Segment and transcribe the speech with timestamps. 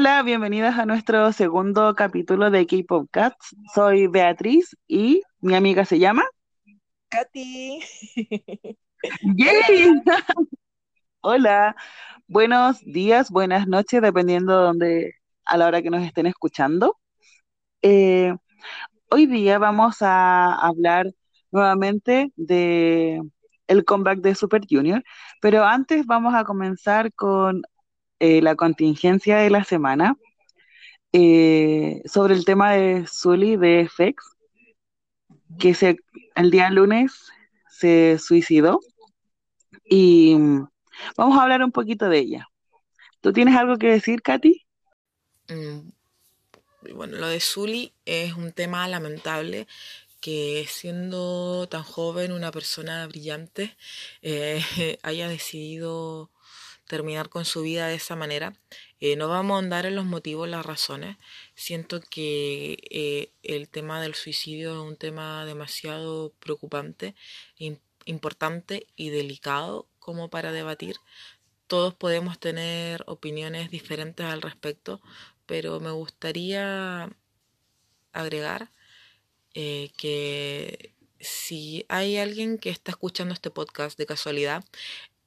[0.00, 3.54] Hola, bienvenidas a nuestro segundo capítulo de K-Pop Cats.
[3.74, 6.24] Soy Beatriz y mi amiga se llama
[7.10, 7.80] Katy.
[9.36, 9.92] ¡Yay!
[11.20, 11.76] Hola,
[12.28, 16.96] buenos días, buenas noches, dependiendo de donde, a la hora que nos estén escuchando.
[17.82, 18.34] Eh,
[19.10, 21.12] hoy día vamos a hablar
[21.50, 23.20] nuevamente de
[23.66, 25.04] el comeback de Super Junior,
[25.42, 27.60] pero antes vamos a comenzar con
[28.20, 30.16] eh, la contingencia de la semana
[31.12, 34.36] eh, sobre el tema de Zully de FX,
[35.58, 35.96] que se,
[36.36, 37.32] el día lunes
[37.68, 38.80] se suicidó
[39.84, 40.68] y mm,
[41.16, 42.48] vamos a hablar un poquito de ella.
[43.20, 44.64] ¿Tú tienes algo que decir, Katy?
[45.48, 45.90] Mm,
[46.94, 49.66] bueno, lo de Zully es un tema lamentable
[50.20, 53.76] que siendo tan joven, una persona brillante,
[54.22, 54.60] eh,
[55.02, 56.30] haya decidido
[56.90, 58.52] terminar con su vida de esa manera.
[58.98, 61.16] Eh, no vamos a andar en los motivos, las razones.
[61.54, 67.14] Siento que eh, el tema del suicidio es un tema demasiado preocupante,
[68.04, 70.96] importante y delicado como para debatir.
[71.68, 75.00] Todos podemos tener opiniones diferentes al respecto,
[75.46, 77.08] pero me gustaría
[78.12, 78.72] agregar
[79.54, 84.64] eh, que si hay alguien que está escuchando este podcast de casualidad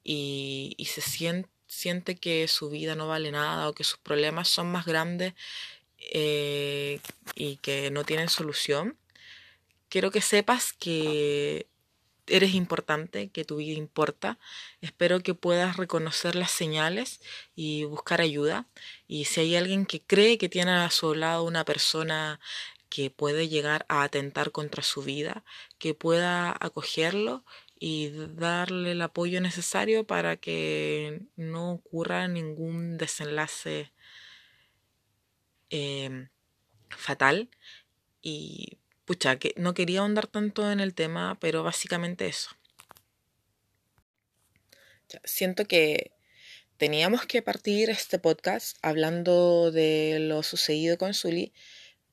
[0.03, 4.71] y, se siente siente que su vida no vale nada o que sus problemas son
[4.71, 5.33] más grandes
[6.11, 6.99] eh,
[7.35, 8.95] y que no tienen solución,
[9.89, 11.67] quiero que sepas que
[12.27, 14.39] eres importante, que tu vida importa.
[14.81, 17.21] Espero que puedas reconocer las señales
[17.55, 18.67] y buscar ayuda.
[19.07, 22.39] Y si hay alguien que cree que tiene a su lado una persona
[22.89, 25.43] que puede llegar a atentar contra su vida,
[25.79, 27.43] que pueda acogerlo
[27.85, 33.91] y darle el apoyo necesario para que no ocurra ningún desenlace
[35.69, 36.29] em,
[36.87, 37.49] fatal.
[38.21, 42.51] Y pucha, que no quería ahondar tanto en el tema, pero básicamente eso.
[45.25, 46.13] Siento que
[46.77, 51.51] teníamos que partir este podcast hablando de lo sucedido con Sully,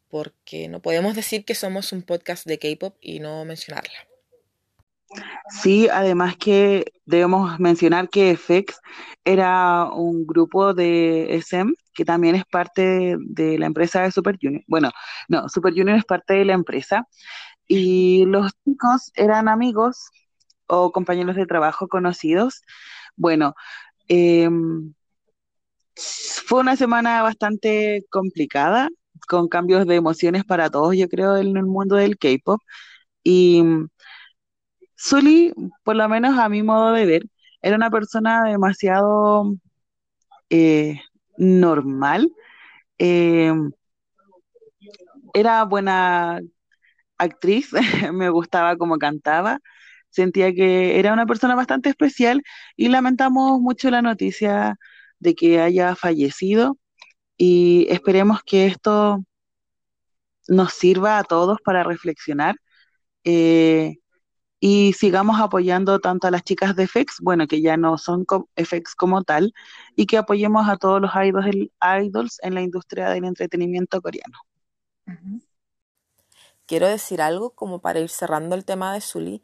[0.08, 4.09] porque no podemos decir que somos un podcast de K-pop y no mencionarla.
[5.48, 8.80] Sí, además que debemos mencionar que FX
[9.24, 14.62] era un grupo de SM que también es parte de la empresa de Super Junior.
[14.68, 14.90] Bueno,
[15.28, 17.06] no, Super Junior es parte de la empresa
[17.68, 20.10] y los chicos eran amigos
[20.66, 22.62] o compañeros de trabajo conocidos.
[23.16, 23.54] Bueno,
[24.08, 24.94] em,
[25.96, 28.88] fue una semana bastante complicada,
[29.28, 32.60] con cambios de emociones para todos, yo creo, en el mundo del K-pop.
[33.24, 33.62] Y
[35.00, 35.52] Zully,
[35.84, 37.22] por lo menos a mi modo de ver,
[37.62, 39.54] era una persona demasiado
[40.50, 41.00] eh,
[41.38, 42.32] normal.
[42.98, 43.52] Eh,
[45.34, 46.40] era buena
[47.18, 47.70] actriz,
[48.14, 49.60] me gustaba cómo cantaba,
[50.10, 52.42] sentía que era una persona bastante especial
[52.76, 54.76] y lamentamos mucho la noticia
[55.20, 56.78] de que haya fallecido
[57.38, 59.24] y esperemos que esto
[60.48, 62.56] nos sirva a todos para reflexionar.
[63.24, 63.99] Eh,
[64.60, 68.26] y sigamos apoyando tanto a las chicas de FX, bueno, que ya no son
[68.56, 69.54] FX como tal,
[69.96, 74.38] y que apoyemos a todos los idols, en la industria del entretenimiento coreano.
[76.66, 79.42] Quiero decir algo como para ir cerrando el tema de Sully,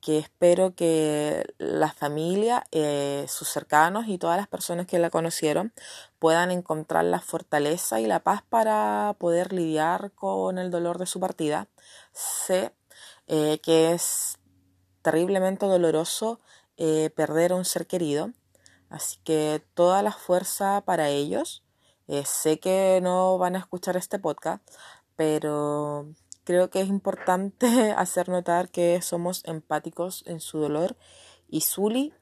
[0.00, 5.72] que espero que la familia, eh, sus cercanos y todas las personas que la conocieron
[6.18, 11.20] puedan encontrar la fortaleza y la paz para poder lidiar con el dolor de su
[11.20, 11.68] partida.
[12.12, 12.74] Sé
[13.28, 14.38] eh, que es
[15.04, 16.40] terriblemente doloroso
[16.78, 18.32] eh, perder a un ser querido.
[18.88, 21.62] Así que toda la fuerza para ellos.
[22.08, 24.66] Eh, sé que no van a escuchar este podcast,
[25.14, 26.06] pero
[26.44, 27.66] creo que es importante
[27.96, 30.96] hacer notar que somos empáticos en su dolor.
[31.48, 32.14] Y Zuli,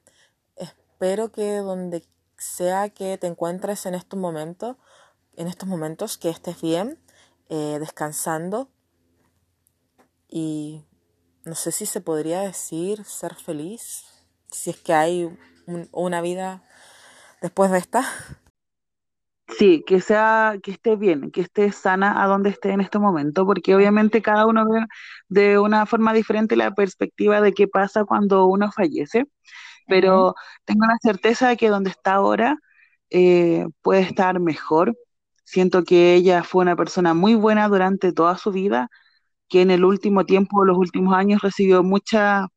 [0.56, 2.04] espero que donde
[2.36, 4.76] sea que te encuentres en estos momentos,
[5.36, 6.98] en estos momentos que estés bien,
[7.48, 8.68] eh, descansando
[10.28, 10.84] y
[11.44, 14.04] no sé si se podría decir ser feliz,
[14.50, 15.30] si es que hay
[15.92, 16.62] una vida
[17.40, 18.04] después de esta.
[19.58, 23.44] Sí, que sea, que esté bien, que esté sana a donde esté en este momento,
[23.44, 24.86] porque obviamente cada uno ve
[25.28, 29.26] de una forma diferente la perspectiva de qué pasa cuando uno fallece,
[29.86, 30.34] pero
[30.64, 32.58] tengo la certeza de que donde está ahora
[33.10, 34.96] eh, puede estar mejor.
[35.44, 38.88] Siento que ella fue una persona muy buena durante toda su vida,
[39.52, 42.48] que en el último tiempo, los últimos años, recibió mucha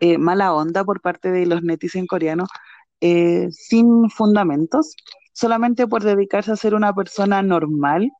[0.00, 2.48] eh, mala onda por parte de los netizen coreanos
[3.00, 4.96] eh, sin fundamentos.
[5.32, 8.10] solamente por dedicarse a ser una persona normal,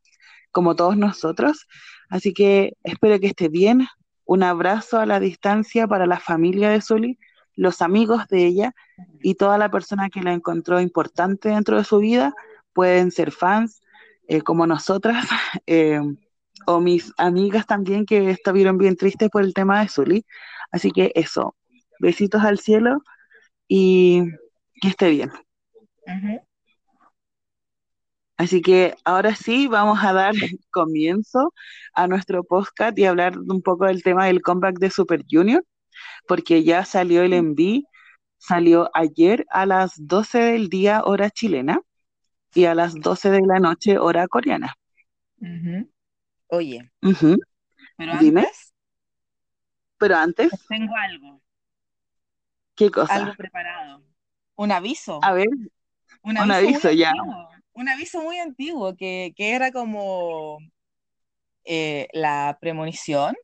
[0.53, 1.67] como todos nosotros.
[2.11, 3.89] Así que espero que esté bien.
[4.25, 7.19] Un abrazo a la distancia para la familia de Zully,
[7.57, 8.75] los amigos de ella
[9.23, 12.35] y toda la persona que la encontró importante dentro de su vida.
[12.73, 13.83] Pueden ser fans,
[14.29, 15.27] eh, como nosotras,
[15.67, 16.01] eh,
[16.67, 20.27] o mis amigas también que estuvieron bien tristes por el tema de Zully.
[20.71, 21.55] Así que eso,
[22.01, 23.03] besitos al cielo
[23.69, 24.23] y
[24.81, 25.31] que esté bien.
[28.39, 30.35] Así que ahora sí vamos a dar
[30.71, 31.55] comienzo
[31.95, 35.65] a nuestro podcast y hablar un poco del tema del comeback de Super Junior,
[36.29, 37.87] porque ya salió el enví,
[38.39, 41.81] salió ayer a las 12 del día hora chilena
[42.55, 44.75] y a las 12 de la noche hora coreana.
[46.49, 46.91] Oye,
[47.97, 48.75] pero antes,
[49.99, 51.41] pero antes tengo algo.
[52.75, 53.15] ¿Qué cosa?
[53.15, 54.03] Algo preparado.
[54.55, 55.19] Un aviso.
[55.23, 55.49] A ver,
[56.23, 57.13] un aviso, ya.
[57.73, 60.59] Un aviso muy antiguo que, era como
[61.65, 63.35] eh, la premonición.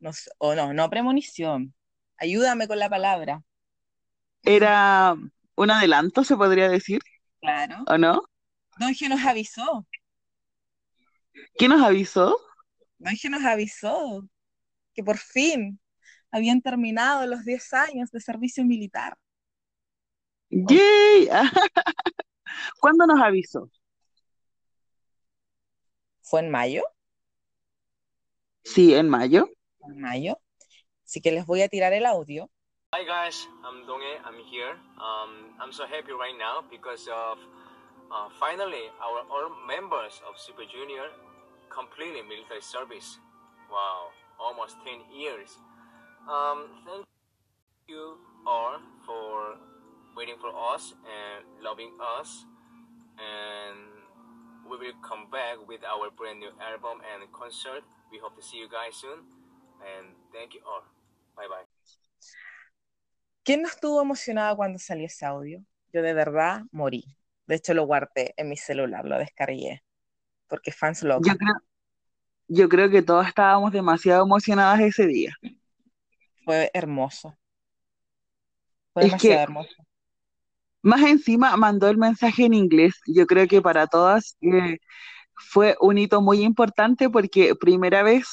[0.00, 1.74] No, o no, no premonición.
[2.16, 3.42] Ayúdame con la palabra.
[4.42, 5.14] Era
[5.54, 7.00] un adelanto, se podría decir.
[7.40, 7.84] Claro.
[7.86, 8.22] ¿O no?
[8.78, 9.86] Don G nos avisó.
[11.56, 12.36] ¿Qué nos avisó?
[13.10, 14.26] G nos avisó
[14.94, 15.80] que por fin
[16.30, 19.16] habían terminado los 10 años de servicio militar.
[20.48, 21.28] ¡Yay!
[22.80, 23.70] ¿Cuándo nos avisó?
[26.20, 26.82] ¿Fue en mayo?
[28.64, 29.48] Sí, en mayo.
[29.80, 30.38] En mayo.
[31.04, 32.50] Así que les voy a tirar el audio.
[32.94, 34.20] Hi guys, I'm Donge.
[34.24, 34.76] I'm here.
[35.00, 37.38] Um, I'm so happy right now because of
[38.12, 41.08] uh, finally our all members of Super Junior
[41.72, 43.18] completing military service.
[43.72, 45.56] Wow, almost 10 years.
[46.28, 47.06] Um, thank
[47.88, 49.56] you all for
[50.14, 51.90] waiting for us and loving
[52.20, 52.44] us.
[53.16, 53.78] And
[54.68, 57.82] we will come back with our brand new album and concert.
[58.12, 59.24] We hope to see you guys soon.
[59.80, 60.84] And thank you all.
[61.36, 61.66] Bye bye.
[63.44, 65.64] ¿Quién no estuvo emocionado cuando salió ese audio?
[65.92, 67.04] Yo de verdad morí.
[67.46, 69.82] De hecho, lo guardé en mi celular, lo descargué.
[70.52, 71.26] Porque fans locos.
[71.26, 71.54] Yo creo,
[72.46, 75.34] yo creo que todos estábamos demasiado emocionadas ese día.
[76.44, 77.34] Fue hermoso.
[78.92, 79.74] Fue demasiado hermoso.
[80.82, 83.00] Más encima mandó el mensaje en inglés.
[83.06, 84.76] Yo creo que para todas eh,
[85.36, 88.26] fue un hito muy importante porque primera vez,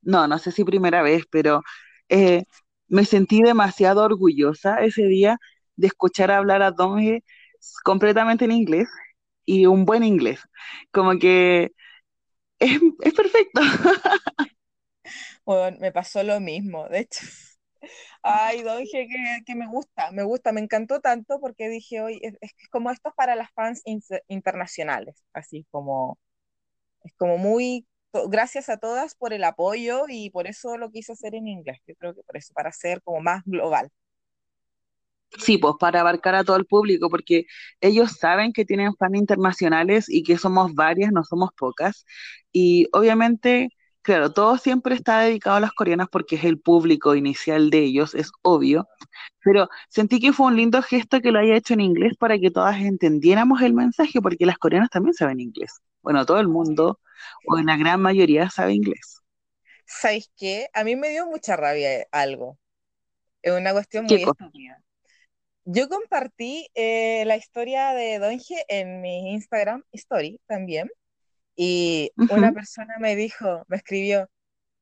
[0.00, 1.64] no, no sé si primera vez, pero
[2.08, 2.44] eh,
[2.86, 5.38] me sentí demasiado orgullosa ese día
[5.74, 7.24] de escuchar hablar a Donge
[7.82, 8.88] completamente en inglés
[9.48, 10.40] y un buen inglés.
[10.92, 11.72] Como que
[12.58, 13.60] es, es perfecto.
[15.44, 17.20] Bueno, me pasó lo mismo, de hecho.
[18.22, 22.34] Ay, dije que, que, me gusta, me gusta, me encantó tanto porque dije, hoy es,
[22.42, 23.82] es, como esto es para las fans
[24.28, 26.18] internacionales, así como,
[27.04, 27.86] es como muy,
[28.28, 31.94] gracias a todas por el apoyo y por eso lo quise hacer en inglés, yo
[31.96, 33.90] creo que por eso, para ser como más global.
[35.38, 37.44] Sí, pues para abarcar a todo el público, porque
[37.80, 42.04] ellos saben que tienen fans internacionales y que somos varias, no somos pocas,
[42.52, 43.70] y obviamente
[44.02, 48.14] Claro, todo siempre está dedicado a las coreanas porque es el público inicial de ellos,
[48.14, 48.88] es obvio,
[49.44, 52.50] pero sentí que fue un lindo gesto que lo haya hecho en inglés para que
[52.50, 55.80] todas entendiéramos el mensaje, porque las coreanas también saben inglés.
[56.02, 57.00] Bueno, todo el mundo,
[57.46, 59.22] o en la gran mayoría, sabe inglés.
[59.86, 60.68] ¿Sabéis qué?
[60.74, 62.58] A mí me dio mucha rabia algo.
[63.42, 64.82] Es una cuestión muy estúpida.
[65.70, 70.90] Yo compartí eh, la historia de Donge en mi Instagram Story también.
[71.56, 74.30] Y una persona me dijo, me escribió,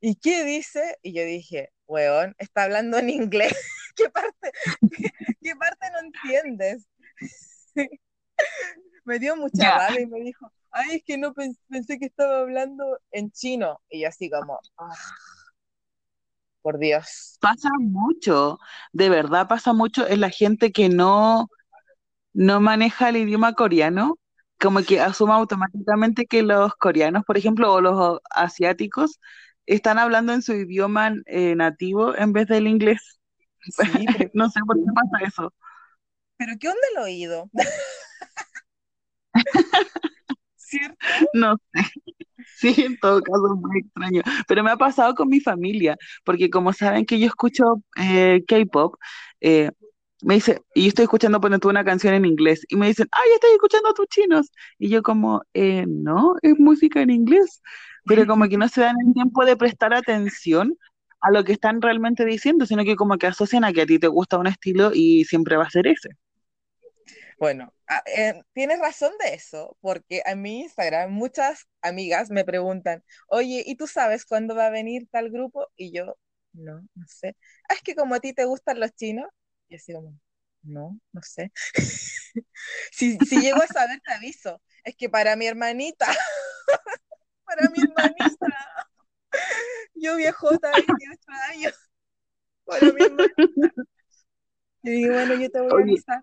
[0.01, 0.97] ¿y qué dice?
[1.03, 3.53] Y yo dije, weón, está hablando en inglés.
[3.97, 4.53] ¿Qué parte,
[5.43, 6.87] qué, parte no entiendes?
[9.05, 13.01] me dio mucha rabia y me dijo, ay, es que no pensé, que estaba hablando
[13.11, 13.81] en chino.
[13.91, 14.95] Y yo así como, ah,
[16.67, 17.39] por Dios.
[17.41, 18.59] Pasa mucho,
[18.93, 21.47] de verdad pasa mucho en la gente que no,
[22.33, 24.19] no maneja el idioma coreano
[24.59, 29.21] como que asuma automáticamente que los coreanos, por ejemplo, o los asiáticos,
[29.67, 33.21] están hablando en su idioma eh, nativo en vez del inglés.
[34.35, 35.55] no sé por qué pasa eso.
[36.37, 37.49] ¿Pero qué onda el oído?
[40.57, 40.97] ¿Cierto?
[41.33, 42.16] No sé.
[42.59, 44.23] Sí, en todo caso es muy extraño.
[44.49, 48.95] Pero me ha pasado con mi familia, porque como saben que yo escucho eh, K-pop,
[49.41, 49.71] eh,
[50.23, 53.31] me dice, y yo estoy escuchando tú una canción en inglés, y me dicen, ay,
[53.35, 54.51] estoy escuchando a tus chinos.
[54.79, 57.61] Y yo como, eh, no, es música en inglés,
[58.07, 60.77] pero como que no se dan el tiempo de prestar atención
[61.21, 63.99] a lo que están realmente diciendo, sino que como que asocian a que a ti
[63.99, 66.11] te gusta un estilo y siempre va a ser ese.
[67.39, 73.05] Bueno, ah, eh, tienes razón de eso, porque a mi Instagram muchas amigas me preguntan,
[73.29, 75.69] oye, ¿y tú sabes cuándo va a venir tal grupo?
[75.77, 76.17] Y yo,
[76.53, 77.37] no, no sé.
[77.69, 79.29] Ah, es que como a ti te gustan los chinos,
[79.69, 80.19] y así como,
[80.63, 81.53] no, no sé.
[82.93, 84.63] si, si llego a saber, te aviso.
[84.85, 86.07] Es que para mi hermanita,
[87.45, 88.47] para mi hermanita,
[89.95, 91.75] yo viejota, 28 años,
[92.65, 93.85] para mi hermanita.
[94.83, 96.23] Y bueno, yo te voy a avisar.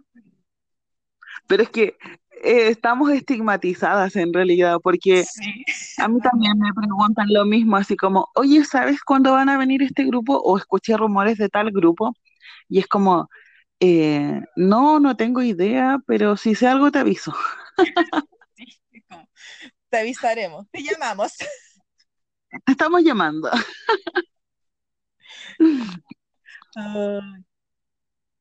[1.47, 1.97] Pero es que
[2.43, 5.23] eh, estamos estigmatizadas en realidad, porque
[5.97, 9.81] a mí también me preguntan lo mismo, así como, oye, ¿sabes cuándo van a venir
[9.81, 10.41] este grupo?
[10.43, 12.13] O escuché rumores de tal grupo,
[12.67, 13.29] y es como,
[13.79, 17.33] eh, no, no tengo idea, pero si sé algo te aviso.
[19.89, 21.33] te avisaremos, te llamamos.
[21.37, 23.49] Te estamos llamando.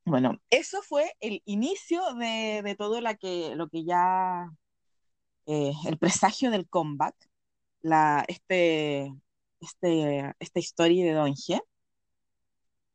[0.04, 4.48] Bueno, eso fue el inicio de, todo la que, lo que ya,
[5.46, 7.14] eh, el presagio del comeback,
[7.82, 9.12] la, este,
[9.60, 11.60] este, esta historia de Don G.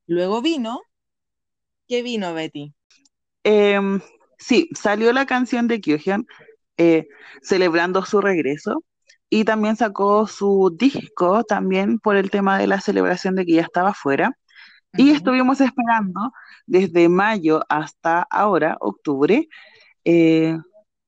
[0.05, 0.81] Luego vino,
[1.87, 2.73] ¿qué vino, Betty?
[3.43, 4.01] Em,
[4.37, 6.27] sí, salió la canción de Kyuhyun
[6.77, 7.07] eh,
[7.41, 8.83] celebrando su regreso
[9.29, 13.61] y también sacó su disco también por el tema de la celebración de que ya
[13.61, 14.37] estaba fuera.
[14.97, 16.33] Y estuvimos esperando
[16.65, 19.47] desde mayo hasta ahora, octubre,
[20.03, 20.57] eh,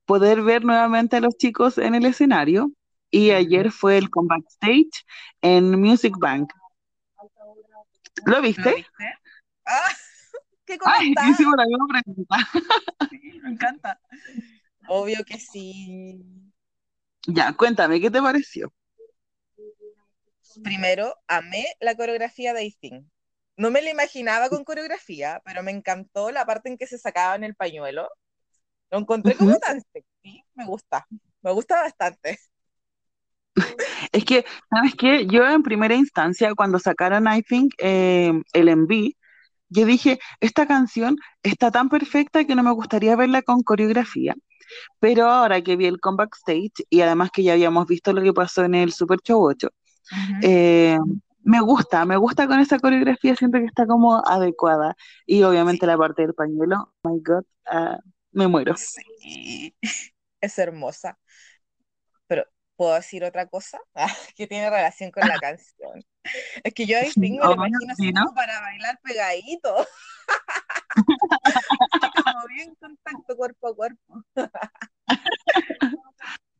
[0.04, 2.70] poder ver nuevamente a los chicos en el escenario.
[3.10, 5.04] Y ayer fue el comeback stage
[5.42, 6.52] en Music Bank.
[8.26, 8.86] ¿Lo viste?
[9.66, 9.90] Ah,
[10.64, 12.36] ¿Qué Ay, hicimos la misma pregunta.
[13.10, 14.00] Sí, me encanta.
[14.86, 16.22] Obvio que sí.
[17.26, 18.72] Ya, cuéntame, ¿qué te pareció?
[20.62, 23.10] Primero, amé la coreografía de Aistin.
[23.60, 27.44] No me la imaginaba con coreografía, pero me encantó la parte en que se sacaban
[27.44, 28.08] el pañuelo.
[28.90, 30.42] Lo encontré como tan sexy.
[30.54, 31.06] Me gusta.
[31.42, 32.38] Me gusta bastante.
[34.12, 35.26] Es que, ¿sabes qué?
[35.26, 39.12] Yo en primera instancia, cuando sacaron, I think, eh, el MV,
[39.68, 44.34] yo dije, esta canción está tan perfecta que no me gustaría verla con coreografía.
[45.00, 48.32] Pero ahora que vi el comeback stage y además que ya habíamos visto lo que
[48.32, 49.68] pasó en el Super Show 8,
[51.42, 54.96] me gusta, me gusta con esa coreografía, siento que está como adecuada.
[55.26, 57.98] Y obviamente la parte del pañuelo, oh my God, ah,
[58.32, 58.74] me muero.
[58.76, 59.74] Sí,
[60.40, 61.18] es hermosa.
[62.26, 62.44] Pero,
[62.76, 63.78] ¿puedo decir otra cosa?
[63.94, 66.04] Ah, que tiene relación con la canción.
[66.62, 69.86] Es que yo ahí me lo imagino para bailar pegadito.
[72.24, 74.24] como bien contacto cuerpo a cuerpo.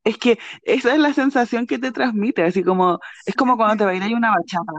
[0.05, 3.85] Es que esa es la sensación que te transmite, así como, es como cuando te
[3.85, 4.73] bailas una bachata.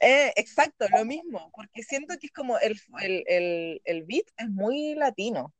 [0.00, 2.80] Eh, exacto, lo mismo, porque siento que es como el,
[3.84, 5.52] el, beat es muy latino.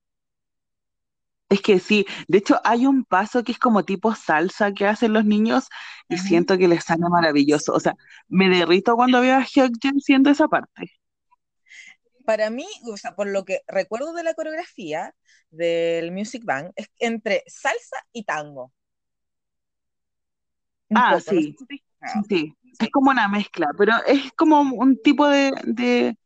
[1.49, 5.13] Es que sí, de hecho hay un paso que es como tipo salsa que hacen
[5.13, 5.69] los niños
[6.09, 7.75] y siento que les sale maravilloso.
[7.75, 7.95] O sea,
[8.29, 10.91] me derrito cuando veo a Hyukjin siendo esa parte.
[12.25, 15.15] Para mí, o sea, por lo que recuerdo de la coreografía,
[15.51, 18.73] del Music Bank es entre salsa y tango.
[20.95, 21.57] ah, sí.
[22.29, 22.55] sí.
[22.79, 26.17] es como una mezcla, pero es como un tipo de,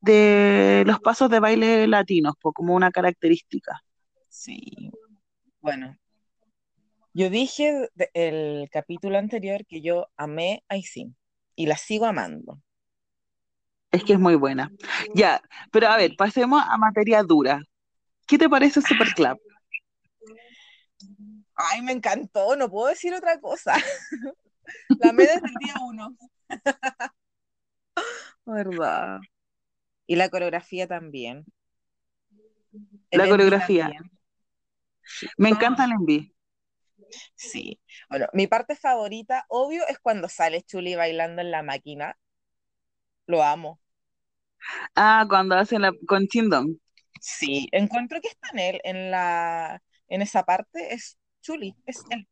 [0.00, 3.82] de, los pasos de baile latinos, como una característica.
[4.28, 4.90] Sí.
[5.60, 5.96] Bueno,
[7.14, 11.16] yo dije el capítulo anterior que yo amé a Isin
[11.56, 12.62] y la sigo amando.
[13.90, 14.70] Es que es muy buena.
[15.14, 15.40] Ya,
[15.72, 17.62] pero a ver, pasemos a materia dura.
[18.26, 19.40] ¿Qué te parece Super Club?
[21.54, 23.74] Ay, me encantó, no puedo decir otra cosa.
[25.00, 26.14] La me desde el día uno.
[28.44, 29.20] ¿Verdad?
[30.06, 31.44] Y la coreografía también.
[33.10, 33.90] la coreografía.
[35.36, 36.34] Me encanta el enví.
[37.34, 37.80] Sí.
[38.08, 42.16] Bueno, mi parte favorita, obvio, es cuando sale Chuli bailando en la máquina.
[43.28, 43.78] Lo amo.
[44.96, 46.76] Ah, cuando hacen la con Chindong.
[47.20, 52.26] Sí, encuentro que está en él, en la, en esa parte, es Chuli, es él.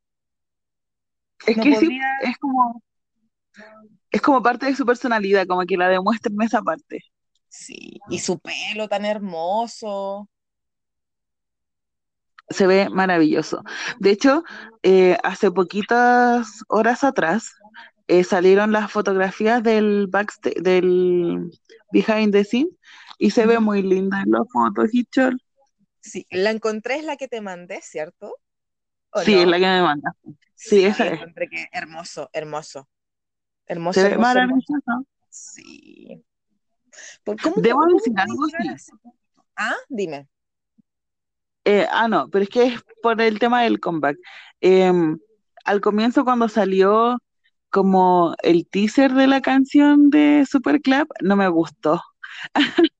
[1.47, 2.83] Es que sí, es como,
[4.11, 7.05] es como parte de su personalidad, como que la demuestra en esa parte.
[7.49, 10.31] Sí, y su pelo tan hermoso.
[12.49, 13.63] Se ve maravilloso.
[13.99, 14.45] De hecho,
[14.83, 17.53] eh, hace poquitas horas atrás
[18.09, 21.51] eh, salieron las fotografías del backstage, del
[21.91, 22.73] behind the scenes
[23.19, 25.37] y se ve muy linda en las fotos, Hitchell.
[26.01, 28.37] Sí, la encontré, es la que te mandé, ¿cierto?
[29.25, 30.29] Sí, es la que me mandaste.
[30.55, 31.21] Sí, esa es.
[31.35, 32.89] Que hermoso, hermoso.
[33.67, 34.01] Hermoso.
[34.01, 35.07] Se ve maravilloso.
[35.29, 36.23] Sí.
[37.25, 38.47] ¿Cómo, Debo decir algo
[39.57, 40.29] Ah, dime.
[41.65, 44.17] Eh, ah, no, pero es que es por el tema del comeback.
[44.61, 45.19] Em,
[45.65, 47.19] al comienzo cuando salió
[47.77, 52.01] como el teaser de la canción de Super Club, no me gustó.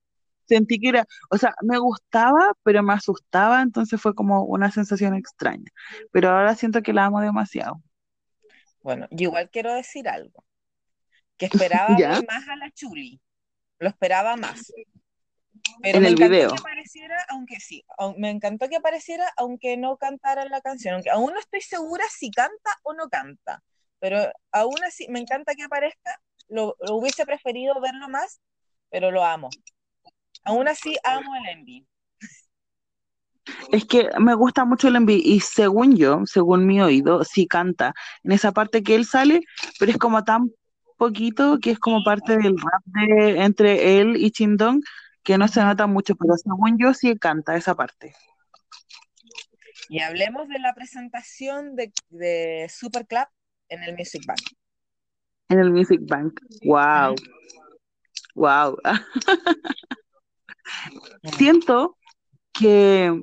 [0.47, 5.15] Sentí que era, o sea, me gustaba, pero me asustaba, entonces fue como una sensación
[5.15, 5.71] extraña.
[6.11, 7.81] Pero ahora siento que la amo demasiado.
[8.83, 10.45] Bueno, yo igual quiero decir algo,
[11.37, 13.19] que esperaba más a la Chuli,
[13.79, 14.71] lo esperaba más.
[15.81, 16.49] Pero en me el encantó video.
[16.49, 17.83] que apareciera, aunque sí,
[18.17, 22.29] me encantó que apareciera, aunque no cantara la canción, aunque aún no estoy segura si
[22.29, 23.63] canta o no canta,
[23.99, 28.39] pero aún así me encanta que aparezca, lo, lo hubiese preferido verlo más,
[28.89, 29.49] pero lo amo.
[30.43, 31.87] Aún así amo el Envy.
[33.71, 37.93] Es que me gusta mucho el envío y según yo, según mi oído, sí canta
[38.23, 39.41] en esa parte que él sale,
[39.79, 40.51] pero es como tan
[40.97, 44.81] poquito que es como parte del rap de entre él y Chindong
[45.23, 48.15] que no se nota mucho, pero según yo sí canta esa parte.
[49.89, 53.27] Y hablemos de la presentación de, de Super Club
[53.69, 54.39] en el Music Bank.
[55.49, 56.39] En el Music Bank.
[56.63, 57.15] Wow.
[58.35, 58.77] Wow.
[61.37, 61.97] Siento
[62.53, 63.13] que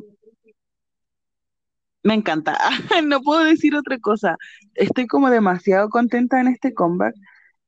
[2.02, 2.58] me encanta.
[3.04, 4.36] No puedo decir otra cosa.
[4.74, 7.14] Estoy como demasiado contenta en este comeback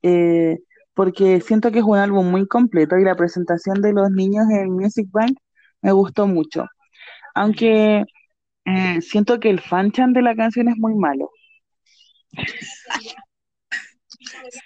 [0.02, 0.58] eh,
[0.94, 4.72] porque siento que es un álbum muy completo y la presentación de los niños en
[4.72, 5.38] Music Bank
[5.82, 6.66] me gustó mucho.
[7.34, 8.04] Aunque
[8.64, 11.30] eh, siento que el fanchan de la canción es muy malo.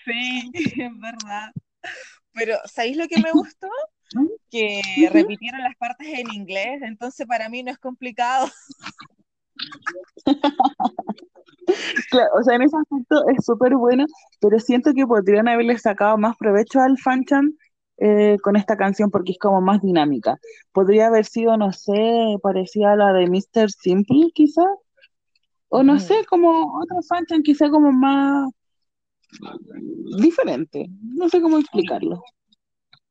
[0.05, 1.51] Sí, es verdad.
[2.33, 3.69] Pero, ¿sabéis lo que me gustó?
[4.51, 8.49] Que repitieron las partes en inglés, entonces para mí no es complicado.
[12.11, 14.05] Claro, o sea, en ese aspecto es súper bueno,
[14.41, 17.53] pero siento que podrían haberle sacado más provecho al fanchan
[17.99, 20.39] eh, con esta canción porque es como más dinámica.
[20.73, 23.71] Podría haber sido, no sé, parecida a la de Mr.
[23.71, 24.63] Simple, quizá,
[25.71, 28.51] o no sé, como otro fanchan, quizá como más
[30.21, 30.89] diferente.
[31.01, 32.23] No sé cómo explicarlo.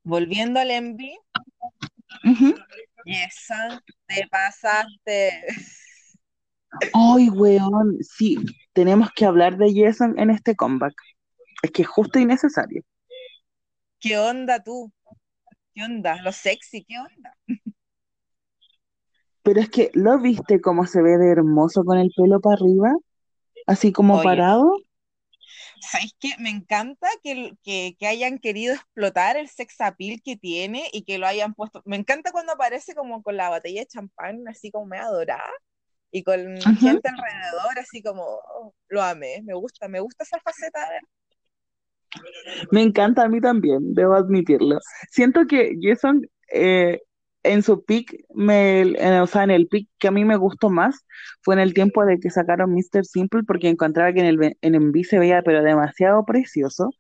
[0.04, 1.18] Volviendo al Envy.
[3.06, 5.32] Yesan, te pasaste.
[6.94, 8.38] Ay, weón, sí,
[8.74, 10.94] tenemos que hablar de Jason en este comeback.
[11.64, 12.84] Es que es justo y necesario.
[14.00, 14.92] ¿Qué onda tú?
[15.74, 16.22] ¿Qué onda?
[16.22, 17.38] Lo sexy, ¿qué onda?
[19.50, 22.96] Pero es que, ¿lo viste cómo se ve de hermoso con el pelo para arriba?
[23.66, 24.78] Así como Oye, parado.
[25.82, 26.34] ¿sabéis qué?
[26.38, 31.18] Me encanta que, que, que hayan querido explotar el sex appeal que tiene y que
[31.18, 31.82] lo hayan puesto.
[31.86, 35.50] Me encanta cuando aparece como con la botella de champán, así como me adorada,
[36.12, 39.42] y con gente alrededor, así como oh, lo amé.
[39.44, 41.00] Me gusta, me gusta esa faceta de.
[42.70, 44.78] Me encanta a mí también, debo admitirlo.
[45.10, 46.22] Siento que Jason
[46.54, 47.02] eh,
[47.54, 50.70] en su pick, me, en- o sea, en el pick que a mí me gustó
[50.70, 51.06] más,
[51.42, 53.06] fue en el tiempo de que sacaron Mr.
[53.06, 56.92] Simple, porque encontraba que en el en MV se veía pero demasiado precioso.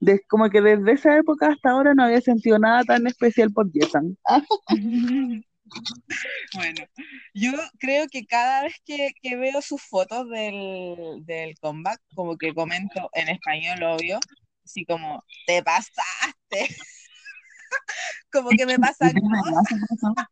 [0.00, 3.68] De- como que desde esa época hasta ahora no había sentido nada tan especial por
[3.74, 4.16] Jason.
[6.54, 6.84] Bueno,
[7.34, 12.54] yo creo que cada vez que, que veo sus fotos del, del comeback, como que
[12.54, 14.18] comento en español, obvio,
[14.64, 16.74] así como, te pasaste,
[18.32, 20.26] como que me pasan cosas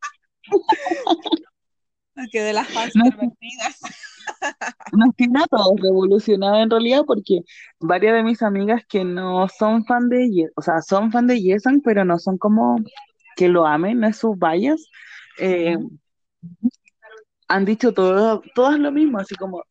[2.31, 3.79] que de las fans No, pervertidas.
[4.93, 7.41] Nos tiene a todos revolucionados en realidad porque
[7.79, 11.41] varias de mis amigas que no son fan de Ye- o sea, son fan de
[11.43, 12.77] Jason, pero no son como
[13.35, 14.87] que lo amen, no es sus bias,
[15.39, 15.77] eh,
[17.47, 19.63] han dicho todo, todas lo mismo, así como,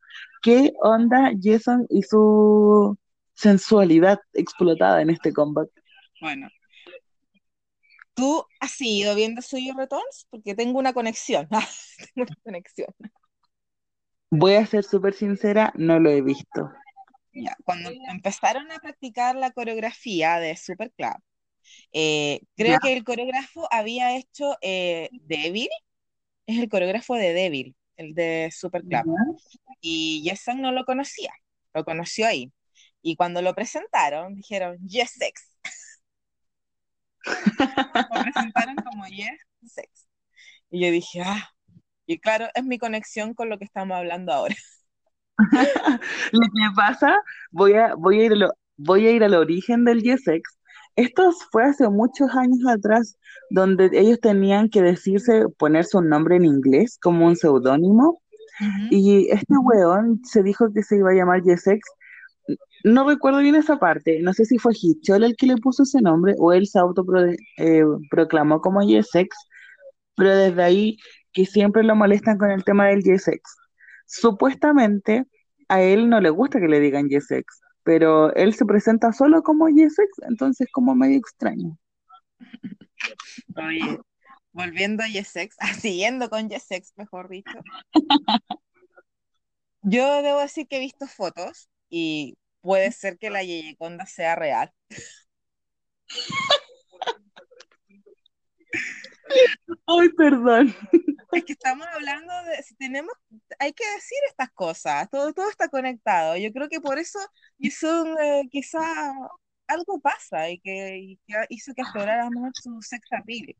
[0.42, 2.96] ¿qué onda Jason y su
[3.34, 5.68] sensualidad explotada en este comeback?
[6.20, 6.48] Bueno,
[8.16, 10.26] ¿tú has seguido viendo Suyo Returns?
[10.30, 11.46] Porque tengo una conexión.
[12.14, 12.88] tengo una conexión.
[14.30, 16.72] Voy a ser súper sincera, no lo he visto.
[17.32, 21.14] Ya, Cuando empezaron a practicar la coreografía de Super Club,
[21.92, 22.78] eh, creo ¿Ya?
[22.80, 25.68] que el coreógrafo había hecho eh, Devil,
[26.46, 29.04] es el coreógrafo de Devil, el de Super Club,
[29.80, 31.32] y Jason no lo conocía,
[31.74, 32.52] lo conoció ahí.
[33.02, 35.55] Y cuando lo presentaron, dijeron Yes Sex.
[38.14, 40.08] Lo presentaron como Yes Sex.
[40.70, 41.48] Y yo dije, ah,
[42.06, 44.54] y claro, es mi conexión con lo que estamos hablando ahora.
[46.32, 50.02] Lo que pasa, voy a, voy a ir lo- voy a ir al origen del
[50.02, 50.42] Yesex.
[50.96, 53.18] Esto fue hace muchos años atrás,
[53.50, 58.22] donde ellos tenían que decirse, ponerse un nombre en inglés como un seudónimo,
[58.90, 61.80] y este weón se dijo que se iba a llamar Yesex.
[62.84, 66.00] No recuerdo bien esa parte, no sé si fue Hichol el que le puso ese
[66.00, 69.36] nombre o él se autoproclamó como Yesex,
[70.16, 70.96] pero desde ahí
[71.32, 73.40] que siempre lo molestan con el tema del J-Sex.
[74.06, 75.24] Supuestamente
[75.68, 79.66] a él no le gusta que le digan J-Sex, pero él se presenta solo como
[79.66, 81.76] J-Sex, entonces como medio extraño.
[83.56, 84.00] Oye,
[84.52, 87.58] volviendo a Yesex, siguiendo con Yesex, mejor dicho.
[89.82, 94.72] Yo debo decir que he visto fotos y puede ser que la Yeyeconda sea real.
[99.86, 100.74] Ay, perdón.
[101.32, 103.12] Es que estamos hablando de, si tenemos,
[103.58, 106.36] hay que decir estas cosas, todo, todo está conectado.
[106.36, 107.18] Yo creo que por eso
[107.58, 108.80] hizo eh, quizá
[109.66, 113.54] algo pasa y que, y que hizo que afloráramos su sex appeal.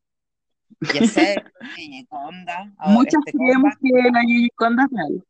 [1.77, 2.73] Yeyeconda.
[2.87, 5.25] Muchos este creemos que la Yeyeconda es real.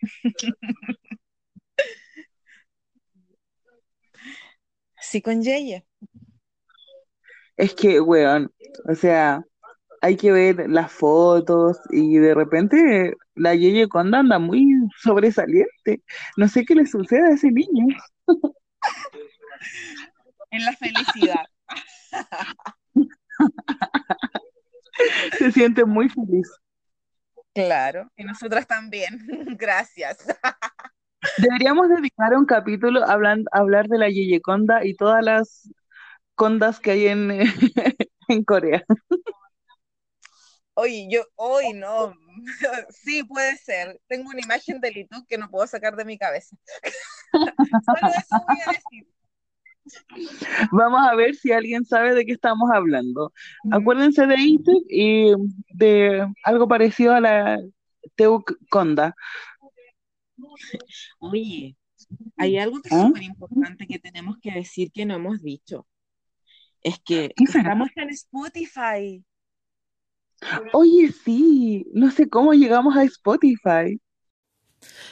[5.22, 5.86] Con Yeye.
[7.56, 8.52] Es que, weón,
[8.88, 9.44] o sea,
[10.00, 14.66] hay que ver las fotos y de repente la Yeye Conda anda muy
[15.02, 16.02] sobresaliente.
[16.36, 17.86] No sé qué le sucede a ese niño.
[20.50, 21.44] En la felicidad.
[25.38, 26.48] Se siente muy feliz.
[27.54, 29.26] Claro, y nosotras también.
[29.58, 30.18] Gracias.
[31.38, 35.70] Deberíamos dedicar un capítulo a hablar de la Yeye Conda y todas las
[36.34, 37.30] condas que hay en,
[38.28, 38.84] en Corea.
[40.74, 42.14] Oye, yo, hoy no.
[42.90, 44.00] Sí, puede ser.
[44.08, 46.56] Tengo una imagen de Litu que no puedo sacar de mi cabeza.
[47.32, 49.06] Solo eso voy a decir.
[50.72, 53.32] Vamos a ver si alguien sabe de qué estamos hablando.
[53.70, 55.32] Acuérdense de ITEC y
[55.74, 57.58] de algo parecido a la
[58.16, 59.14] Teuk Conda.
[61.18, 61.76] Oye,
[62.36, 63.06] hay algo que es ¿Ah?
[63.06, 65.86] súper importante que tenemos que decir que no hemos dicho.
[66.82, 69.24] Es que estamos en Spotify.
[70.72, 73.98] Oye, sí, no sé cómo llegamos a Spotify.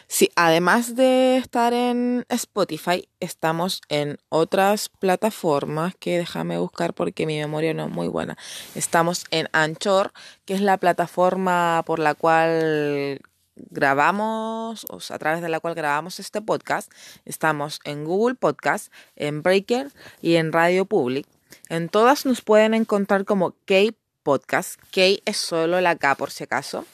[0.07, 7.39] Sí, además de estar en Spotify, estamos en otras plataformas que déjame buscar porque mi
[7.39, 8.37] memoria no es muy buena.
[8.75, 10.13] Estamos en Anchor,
[10.45, 13.23] que es la plataforma por la cual
[13.57, 16.93] grabamos, a través de la cual grabamos este podcast.
[17.25, 21.27] Estamos en Google Podcast, en Breaker y en Radio Public.
[21.69, 23.75] En todas nos pueden encontrar como K
[24.23, 24.81] Podcast.
[24.91, 26.87] K es solo la K por si acaso.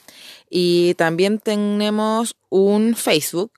[0.51, 3.53] Y también tenemos un Facebook.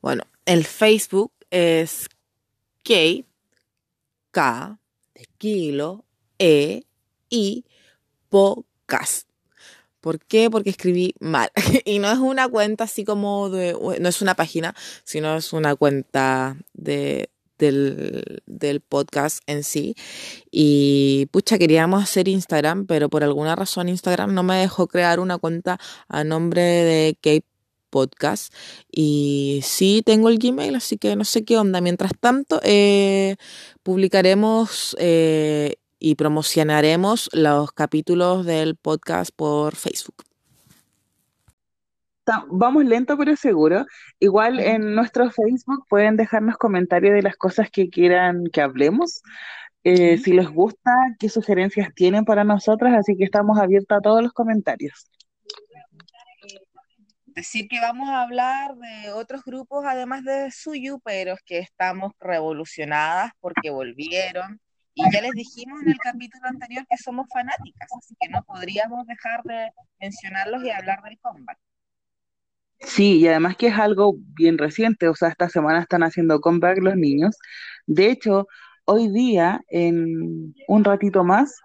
[0.00, 2.08] Bueno, el Facebook es
[2.82, 3.24] K,
[4.30, 4.78] K
[5.14, 6.04] de kilo,
[6.38, 6.84] E,
[7.30, 7.64] I,
[8.28, 9.28] podcast.
[10.04, 10.50] ¿Por qué?
[10.50, 11.48] Porque escribí mal.
[11.86, 15.74] y no es una cuenta así como de, no es una página, sino es una
[15.76, 19.94] cuenta de, del, del podcast en sí.
[20.50, 25.38] Y pucha, queríamos hacer Instagram, pero por alguna razón Instagram no me dejó crear una
[25.38, 27.46] cuenta a nombre de Cape
[27.88, 28.52] Podcast.
[28.92, 31.80] Y sí tengo el Gmail, así que no sé qué onda.
[31.80, 33.36] Mientras tanto, eh,
[33.82, 40.22] publicaremos eh, y promocionaremos los capítulos del podcast por Facebook.
[42.50, 43.86] Vamos lento pero seguro.
[44.20, 49.22] Igual en nuestro Facebook pueden dejarnos comentarios de las cosas que quieran que hablemos.
[49.82, 54.22] Eh, si les gusta, qué sugerencias tienen para nosotras, así que estamos abiertas a todos
[54.22, 55.06] los comentarios.
[57.24, 62.12] Decir que vamos a hablar de otros grupos además de Suyu, pero es que estamos
[62.20, 64.60] revolucionadas porque volvieron.
[64.94, 69.04] Y ya les dijimos en el capítulo anterior que somos fanáticas, así que no podríamos
[69.06, 71.58] dejar de mencionarlos y hablar del comeback.
[72.78, 76.78] Sí, y además que es algo bien reciente, o sea, esta semana están haciendo comeback
[76.78, 77.36] los niños.
[77.86, 78.46] De hecho,
[78.84, 81.60] hoy día, en un ratito más,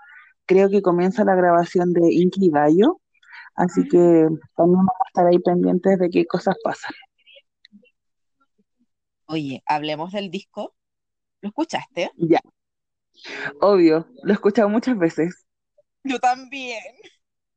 [0.46, 3.00] creo que comienza la grabación de Inky Bayo,
[3.56, 3.98] así que
[4.56, 6.94] también vamos a estar ahí pendientes de qué cosas pasan.
[9.26, 10.74] Oye, hablemos del disco.
[11.42, 12.10] ¿Lo escuchaste?
[12.18, 12.42] Ya,
[13.62, 15.46] obvio, lo he escuchado muchas veces.
[16.04, 16.82] Yo también.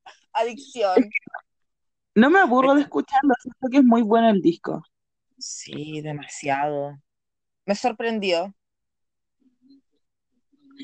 [0.32, 1.10] Adicción.
[2.14, 4.82] No me aburro de escucharlo, siento que es muy bueno el disco.
[5.38, 6.98] Sí, demasiado.
[7.66, 8.54] Me sorprendió.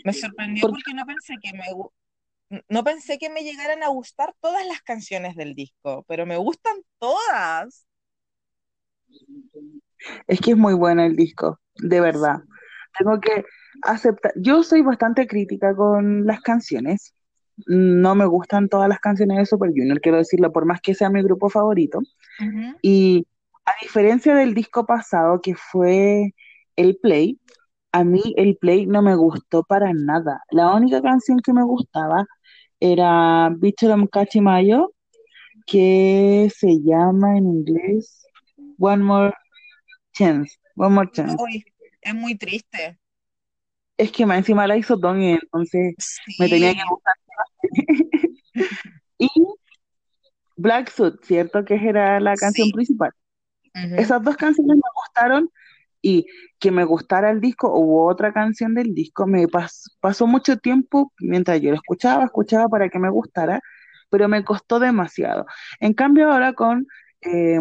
[0.04, 1.64] Me sorprendió Por- porque no pensé que me
[2.68, 6.76] no pensé que me llegaran a gustar todas las canciones del disco, pero me gustan
[6.98, 7.86] todas.
[10.26, 12.36] Es que es muy bueno el disco, de verdad.
[12.98, 13.44] Tengo que
[13.82, 17.14] aceptar, yo soy bastante crítica con las canciones.
[17.66, 21.10] No me gustan todas las canciones de Super Junior, quiero decirlo, por más que sea
[21.10, 22.00] mi grupo favorito.
[22.82, 23.26] Y
[23.64, 26.34] a diferencia del disco pasado, que fue
[26.76, 27.40] el Play,
[27.92, 30.40] a mí el Play no me gustó para nada.
[30.50, 32.26] La única canción que me gustaba
[32.80, 34.92] era Bicharam Cachimayo,
[35.66, 38.24] que se llama en inglés
[38.78, 39.34] One More
[40.12, 40.56] Chance.
[40.76, 41.36] One More Chance.
[41.42, 41.64] Uy,
[42.00, 42.98] es muy triste.
[43.98, 45.94] Es que más encima la hizo Donnie, entonces
[46.38, 47.14] me tenía que gustar.
[49.18, 49.28] Y
[50.56, 51.64] Black Suit, ¿cierto?
[51.64, 52.72] Que era la canción Sí.
[52.72, 53.10] principal.
[53.96, 55.50] Esas dos canciones me gustaron
[56.00, 56.26] y
[56.58, 61.12] que me gustara el disco o otra canción del disco, me pas- pasó mucho tiempo
[61.20, 63.60] mientras yo lo escuchaba, escuchaba para que me gustara,
[64.10, 65.46] pero me costó demasiado.
[65.80, 66.86] En cambio ahora con
[67.22, 67.60] eh,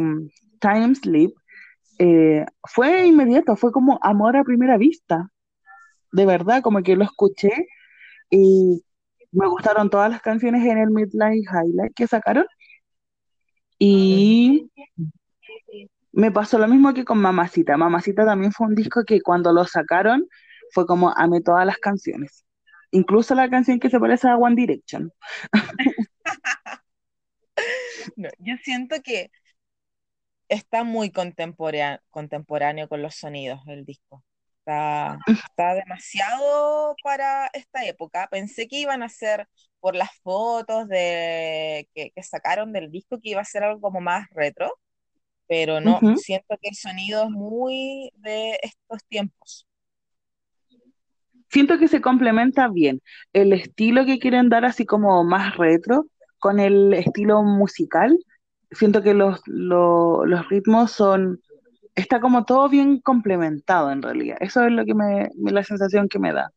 [0.60, 1.32] Time Sleep
[2.00, 5.30] eh, fue inmediato, fue como amor a primera vista,
[6.12, 7.52] de verdad, como que lo escuché
[8.30, 8.84] y
[9.32, 12.46] me gustaron todas las canciones en el Midnight Highlight que sacaron
[13.80, 14.72] y
[16.12, 17.78] me pasó lo mismo que con Mamacita.
[17.78, 20.28] Mamacita también fue un disco que cuando lo sacaron
[20.72, 22.46] fue como amé todas las canciones,
[22.92, 25.12] incluso la canción que se parece a One Direction.
[28.40, 29.30] Yo siento que
[30.50, 34.24] está muy contemporáneo, con los sonidos el disco.
[34.68, 35.18] Está,
[35.50, 38.28] está demasiado para esta época.
[38.30, 39.48] Pensé que iban a ser,
[39.80, 44.02] por las fotos de, que, que sacaron del disco, que iba a ser algo como
[44.02, 44.72] más retro,
[45.48, 49.68] pero no, siento que el sonido es muy de estos tiempos.
[51.50, 53.02] Siento que se complementa bien
[53.34, 56.08] el estilo que quieren dar así como más retro
[56.40, 58.18] con el estilo musical.
[58.72, 61.42] Siento que los, lo- los ritmos son,
[61.98, 64.38] está como todo bien complementado en realidad.
[64.40, 66.54] Eso es lo que me, la sensación que me da.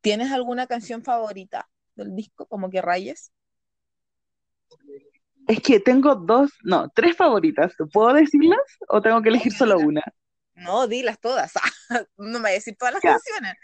[0.00, 3.32] ¿Tienes alguna canción favorita del disco, como que rayes?
[5.48, 7.74] Es que tengo dos, no, tres favoritas.
[7.92, 10.02] ¿Puedo decirlas o tengo que elegir solo una?
[10.54, 11.52] No, dilas todas.
[12.18, 13.12] No me voy a decir todas las Ya.
[13.12, 13.54] canciones.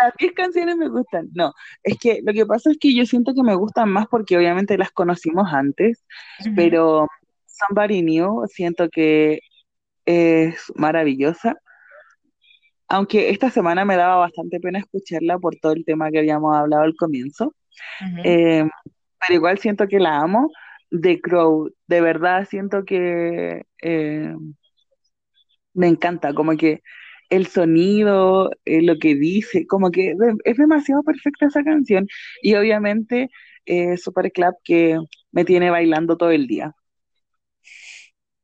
[0.00, 1.28] Las 10 canciones me gustan.
[1.34, 4.36] No, es que lo que pasa es que yo siento que me gustan más porque
[4.36, 6.04] obviamente las conocimos antes,
[6.54, 7.08] pero
[7.66, 9.40] Somebody New siento que
[10.04, 11.56] es maravillosa.
[12.88, 16.82] Aunque esta semana me daba bastante pena escucharla por todo el tema que habíamos hablado
[16.82, 17.54] al comienzo.
[18.24, 18.68] Eh,
[19.20, 20.50] pero igual siento que la amo.
[20.90, 24.34] The Crow, de verdad siento que eh,
[25.72, 26.82] me encanta, como que
[27.30, 32.06] el sonido, eh, lo que dice, como que es demasiado perfecta esa canción.
[32.42, 33.30] Y obviamente
[33.66, 34.98] eh, Super Club que
[35.30, 36.74] me tiene bailando todo el día.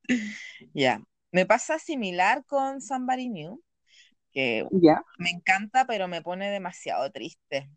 [0.74, 1.00] Ya.
[1.32, 3.62] Me pasa similar con Somebody New,
[4.32, 5.02] que ¿Ya?
[5.18, 7.68] me encanta, pero me pone demasiado triste.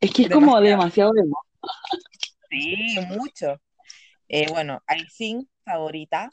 [0.00, 0.62] Es que es como Demasiado.
[0.62, 1.38] demasiado emo.
[2.50, 3.60] Sí, mucho.
[4.28, 6.30] Eh, bueno, I Think, favorita.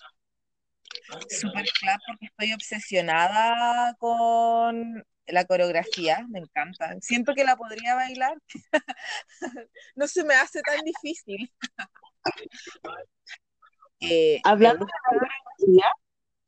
[1.30, 6.96] Super Club, porque estoy obsesionada con la coreografía, me encanta.
[7.02, 8.38] Siento que la podría bailar.
[9.96, 11.52] No se me hace tan difícil.
[14.02, 15.86] Eh, Hablando de la coreografía,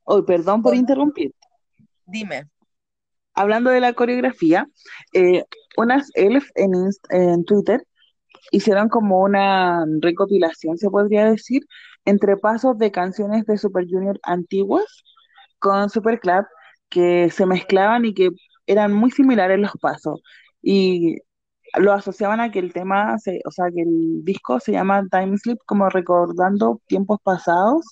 [0.04, 0.80] oh, perdón por ¿Cómo?
[0.80, 1.32] interrumpir.
[2.06, 2.44] dime.
[3.34, 4.68] Hablando de la coreografía,
[5.12, 5.44] eh,
[5.76, 6.72] unas elf en,
[7.10, 7.84] en Twitter
[8.52, 11.62] hicieron como una recopilación, se podría decir,
[12.04, 15.04] entre pasos de canciones de Super Junior antiguas
[15.58, 16.44] con Super Club
[16.88, 18.28] que se mezclaban y que
[18.66, 20.22] eran muy similares los pasos.
[20.62, 21.18] Y
[21.76, 25.36] lo asociaban a que el tema, se- o sea, que el disco se llama Time
[25.38, 27.84] Slip, como recordando tiempos pasados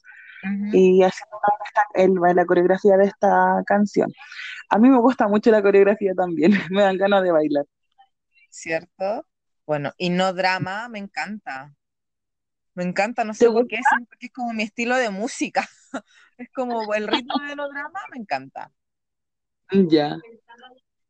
[0.73, 4.11] y haciendo esta- el- la coreografía de esta canción.
[4.71, 7.67] A mí me gusta mucho la coreografía también, me dan ganas de bailar.
[8.51, 9.27] ¿Cierto?
[9.67, 11.75] Bueno, y no drama, me encanta.
[12.75, 15.69] Me encanta, no ¿Te sé por qué, siento que es como mi estilo de música.
[16.39, 18.73] Es como el ritmo de no drama, me encanta.
[19.91, 20.21] Ya.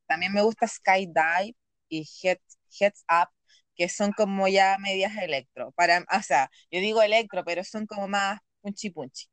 [0.06, 1.56] También me gusta Skydive
[1.88, 2.38] y Head,
[2.80, 3.28] Heads Up,
[3.76, 5.72] que son como ya medias electro.
[5.72, 9.26] Para, o sea, yo digo electro, pero son como más punchi punchi.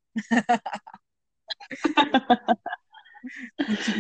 [3.66, 3.94] Punchi.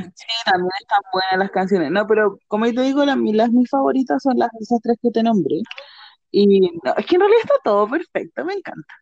[0.46, 1.92] También están buenas las canciones.
[1.92, 5.12] No, pero como te digo, la- mi- las mis favoritas son las esas tres que
[5.12, 5.62] te nombré.
[6.32, 8.96] Y no, es que en realidad está todo perfecto, me encanta.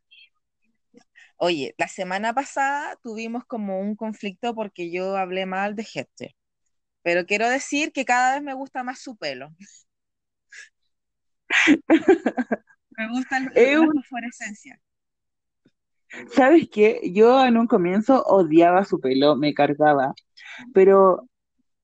[1.37, 6.35] Oye, la semana pasada tuvimos como un conflicto porque yo hablé mal de Hester,
[7.03, 9.49] pero quiero decir que cada vez me gusta más su pelo.
[12.97, 14.79] Me gusta el- la fosforescencia.
[16.31, 17.01] ¿Sabes qué?
[17.13, 20.13] Yo en un comienzo odiaba su pelo, me cargaba,
[20.73, 21.27] pero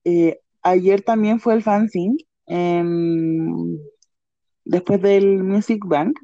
[0.04, 2.16] eh, ayer también fue el fanzine,
[2.46, 3.78] em,
[4.64, 6.18] después del Music Bank,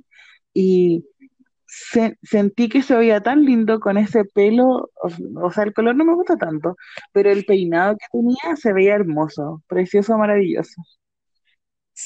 [0.54, 1.04] y
[1.66, 5.08] se- sentí que se veía tan lindo con ese pelo, o,
[5.44, 6.76] o sea, el color no me gusta tanto,
[7.12, 10.82] pero el peinado que tenía se veía hermoso, precioso, maravilloso.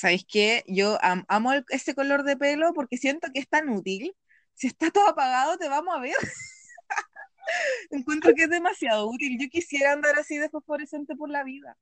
[0.00, 0.64] ¿Sabéis qué?
[0.66, 4.14] Yo am- amo el- ese color de pelo porque siento que es tan útil.
[4.54, 6.14] Si está todo apagado, te vamos a ver.
[7.90, 9.38] Encuentro que es demasiado útil.
[9.40, 11.76] Yo quisiera andar así de fosforescente por la vida.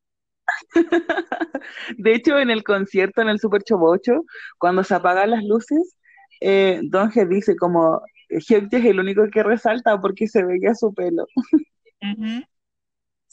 [1.99, 4.25] De hecho, en el concierto, en el Super Chobocho,
[4.59, 5.97] cuando se apagan las luces,
[6.41, 10.93] eh, Don G dice como, Hyuk es el único que resalta porque se veía su
[10.95, 11.27] pelo.
[12.03, 12.43] Ujú.
[12.43, 12.52] Sí,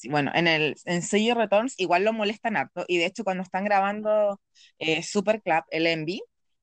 [0.09, 3.65] bueno, en el en Sello Returns igual lo molestan harto y de hecho cuando están
[3.65, 4.39] grabando
[4.79, 6.21] eh, Super Club, el Envy,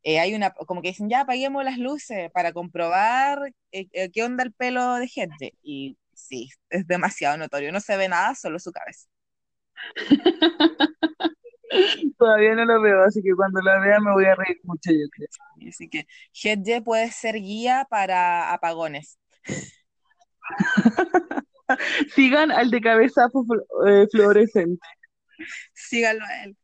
[0.08, 4.22] eh, hay una, como que dicen, ya apaguemos las luces para comprobar eh, eh, qué
[4.22, 8.60] onda el pelo de gente y sí, es demasiado notorio, no se ve nada, solo
[8.60, 9.08] su cabeza.
[12.18, 15.08] Todavía no lo veo, así que cuando lo vea me voy a reír mucho, yo
[15.10, 15.28] creo.
[15.68, 19.18] Así que Hedge puede ser guía para apagones.
[22.14, 23.28] Sigan al de cabeza
[23.86, 24.80] eh, fluorescente.
[25.74, 26.56] Síganlo a él.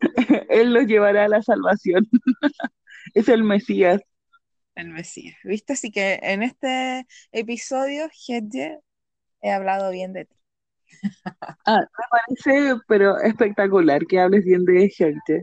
[0.48, 2.06] Él los llevará a la salvación.
[3.14, 4.00] Es el Mesías.
[4.74, 5.36] El Mesías.
[5.44, 5.74] ¿Viste?
[5.74, 8.78] Así que en este episodio, Hedge,
[9.42, 10.36] he hablado bien de ti.
[11.66, 15.42] Ah, me parece, pero espectacular que hables bien de gente.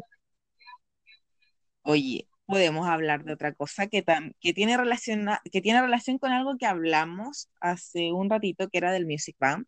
[1.83, 6.31] Oye, podemos hablar de otra cosa que, tam- que tiene relación, que tiene relación con
[6.31, 9.67] algo que hablamos hace un ratito, que era del Music Bank,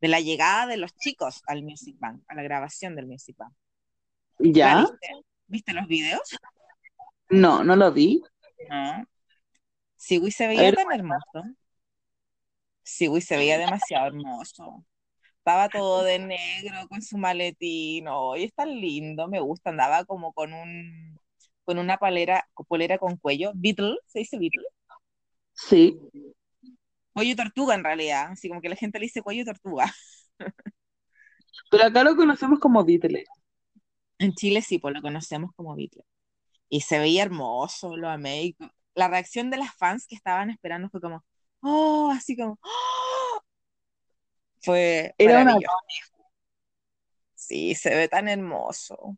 [0.00, 3.54] de la llegada de los chicos al Music Bank, a la grabación del Music Bank.
[4.38, 4.80] ¿La ¿Ya?
[4.80, 5.08] viste?
[5.46, 6.36] ¿Viste los videos?
[7.30, 8.22] No, no lo vi.
[8.68, 9.04] No.
[9.96, 11.42] Siwi se veía tan hermoso.
[12.82, 14.84] Siwi se veía demasiado hermoso.
[15.38, 18.06] Estaba todo de negro con su maletín.
[18.36, 19.70] y es tan lindo, me gusta.
[19.70, 21.18] Andaba como con un
[21.66, 23.52] con una polera, polera con cuello.
[23.54, 24.64] Beatle, ¿se dice Beatle?
[25.52, 25.98] sí.
[27.12, 28.28] Cuello tortuga en realidad.
[28.32, 29.92] Así como que la gente le dice cuello tortuga.
[31.70, 33.26] Pero acá lo conocemos como Beatles.
[34.18, 36.04] En Chile sí, pues lo conocemos como Beatle.
[36.68, 38.54] Y se veía hermoso, lo amé.
[38.94, 41.24] La reacción de las fans que estaban esperando fue como,
[41.60, 43.40] oh, así como, ¡oh!
[44.60, 45.44] Fue Era una...
[45.44, 45.72] maravilloso.
[47.34, 49.16] Sí, se ve tan hermoso.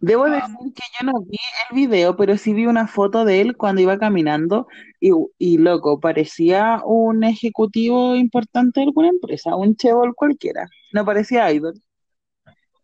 [0.00, 1.38] Debo lo decir que yo no vi
[1.70, 4.66] el video, pero sí vi una foto de él cuando iba caminando
[5.00, 10.68] y, y loco, parecía un ejecutivo importante de alguna empresa, un chebol cualquiera.
[10.92, 11.74] No parecía idol.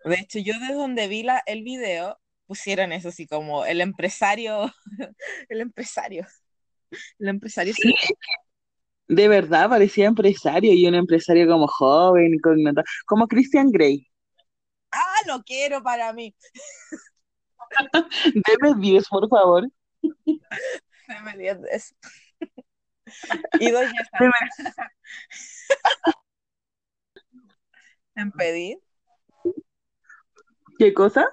[0.05, 4.73] De hecho, yo desde donde vi la, el video pusieron eso así como el empresario,
[5.49, 6.27] el empresario,
[7.19, 7.95] el empresario Sí,
[9.09, 12.59] de verdad parecía empresario y un empresario como joven, con
[13.07, 14.08] como Christian Grey.
[15.27, 16.35] Lo quiero para mí.
[18.47, 19.69] Deme 10, por favor.
[21.25, 21.95] Me dio eso.
[23.59, 24.19] Y Deme- está.
[28.17, 28.79] En pedir,
[30.79, 31.27] ¿Qué cosa?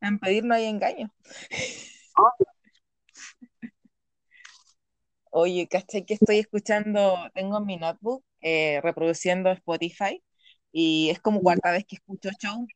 [0.00, 1.12] en pedir no hay engaño.
[5.30, 7.16] Oye, ¿cachai que estoy escuchando?
[7.34, 10.22] Tengo en mi notebook eh, reproduciendo Spotify
[10.72, 12.66] y es como cuarta vez que escucho show.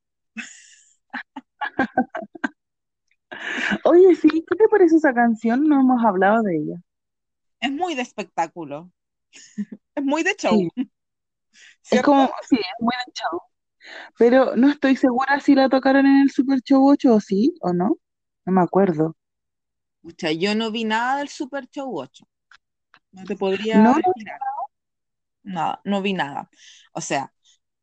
[3.85, 5.65] Oye, sí, ¿qué te parece esa canción?
[5.65, 6.77] No hemos hablado de ella.
[7.61, 8.91] Es muy de espectáculo,
[9.95, 10.69] es muy de show,
[11.83, 13.41] Sí, es como, sí, es muy de show.
[14.19, 17.73] Pero no estoy segura si la tocaron en el Super Show 8 o sí o
[17.73, 17.97] no.
[18.45, 19.17] No me acuerdo.
[20.03, 22.29] Pucha, yo no vi nada del Super Show 8.
[23.13, 24.13] No te podría No, algo.
[25.43, 26.51] Nada, no vi nada.
[26.93, 27.33] O sea,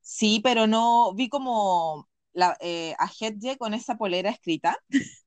[0.02, 4.78] sí, pero no vi como la, eh, a Hedge con esa polera escrita.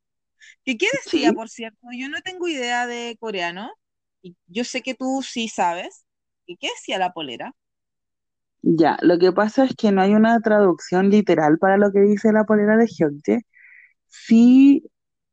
[0.64, 1.34] ¿Que qué decía, sí.
[1.34, 1.88] por cierto?
[1.92, 3.70] Yo no tengo idea de coreano.
[4.22, 6.04] Y yo sé que tú sí sabes.
[6.46, 7.54] ¿Y qué decía la polera?
[8.62, 12.32] Ya, lo que pasa es que no hay una traducción literal para lo que dice
[12.32, 13.42] la polera de Hyuktae.
[14.08, 14.84] Sí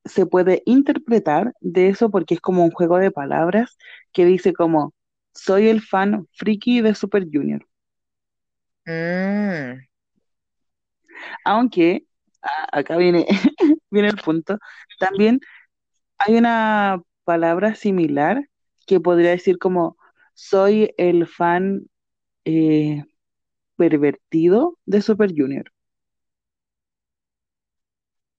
[0.06, 3.78] se puede interpretar de eso porque es como un juego de palabras
[4.14, 4.94] que dice como
[5.34, 7.68] soy el fan friki de Super Junior.
[8.88, 9.86] Mm,
[11.46, 12.06] Aunque,
[12.42, 13.26] a- acá viene,
[13.92, 14.58] viene el punto,
[15.00, 15.40] también
[16.20, 18.50] hay una palabra similar
[18.88, 19.98] que podría decir como
[20.36, 21.88] soy el fan
[22.46, 23.04] eh,
[23.78, 25.72] pervertido de Super Junior.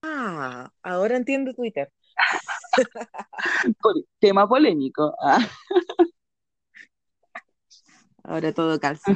[0.01, 1.91] Ah, ahora entiendo Twitter.
[4.19, 5.15] Tema polémico.
[5.21, 5.39] ah.
[8.23, 9.11] Ahora todo calza.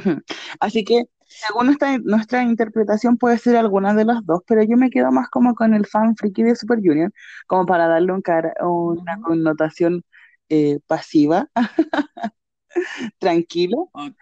[0.60, 1.04] Así que,
[1.34, 5.28] según nuestra, nuestra interpretación, puede ser alguna de las dos, pero yo me quedo más
[5.30, 7.12] como con el fan friki de Super Junior,
[7.46, 10.04] como para darle un cara- una connotación
[10.48, 11.48] eh, pasiva,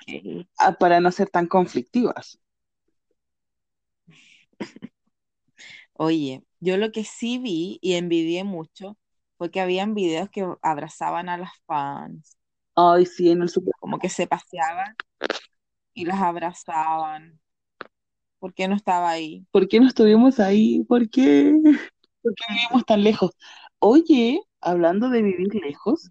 [0.59, 2.39] ah, para no ser tan conflictivas.
[5.95, 8.99] Oye, yo lo que sí vi y envidié mucho
[9.39, 12.37] fue que habían videos que abrazaban a las fans,
[12.75, 13.75] Ay, sí, en el super.
[13.79, 14.95] como que se paseaban
[15.95, 17.41] y las abrazaban.
[18.39, 19.47] ¿Por qué no estaba ahí?
[19.51, 20.85] ¿Por qué no estuvimos ahí?
[20.85, 21.55] ¿Por qué?
[22.23, 23.33] ¿Por qué vivimos tan lejos?
[23.79, 26.11] Oye, hablando de vivir lejos,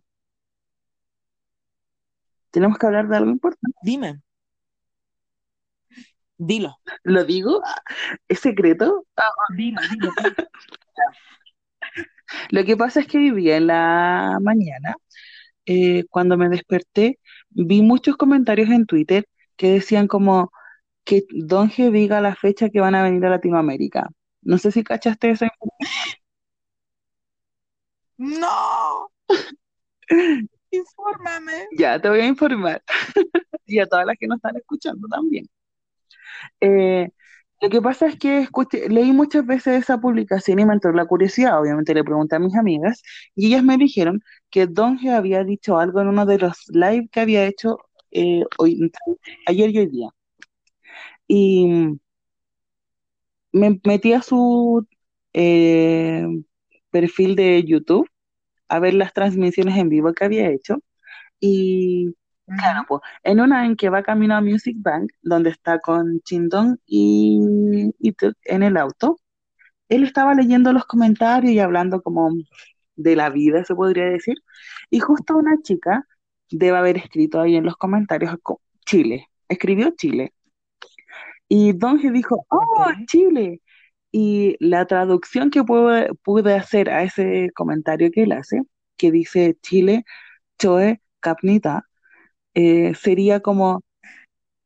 [2.52, 3.78] tenemos que hablar de algo importante.
[3.84, 4.22] Dime,
[6.38, 7.62] dilo, ¿Lo digo?
[8.28, 9.06] ¿Es secreto?
[9.56, 10.12] dilo, dilo.
[12.52, 14.96] Lo que pasa es que vivía en la mañana,
[15.66, 17.20] eh, cuando me desperté,
[17.50, 19.28] vi muchos comentarios en Twitter
[19.60, 20.52] que decían como
[21.06, 24.10] que Donge diga la fecha que van a venir a Latinoamérica.
[24.42, 26.00] No sé si cachaste esa información.
[28.18, 29.12] No,
[30.72, 31.68] infórmame.
[31.78, 32.84] Ya, te voy a informar.
[33.66, 35.46] Y a todas las que nos están escuchando también.
[36.62, 37.10] Eh,
[37.62, 41.06] lo que pasa es que escuché, leí muchas veces esa publicación y me entró la
[41.06, 41.60] curiosidad.
[41.62, 43.02] Obviamente le pregunté a mis amigas
[43.36, 47.20] y ellas me dijeron que Donge había dicho algo en uno de los live que
[47.20, 47.78] había hecho
[48.12, 48.92] eh, hoy,
[49.48, 50.10] ayer y hoy día.
[51.28, 52.00] Y
[53.52, 54.88] me metí a su
[55.34, 56.26] eh,
[56.92, 58.10] perfil de YouTube
[58.70, 60.80] a ver las transmisiones en vivo que había hecho.
[61.40, 62.16] Y
[62.48, 66.78] claro, pues, en una en que va camino a Music Bank, donde está con Chindong
[66.86, 67.40] y,
[68.00, 69.20] y en el auto,
[69.90, 72.32] él estaba leyendo los comentarios y hablando como
[72.96, 74.36] de la vida, se podría decir.
[74.90, 76.06] Y justo una chica
[76.50, 80.34] debe haber escrito ahí en los comentarios co- Chile, escribió Chile.
[81.48, 82.86] Y Donge dijo, oh.
[83.08, 83.62] Chile.
[84.12, 88.62] Y la traducción que pude, pude hacer a ese comentario que él hace,
[88.98, 90.04] que dice Chile,
[90.60, 91.86] Choe, Capnita,
[92.56, 93.84] eh, sería como,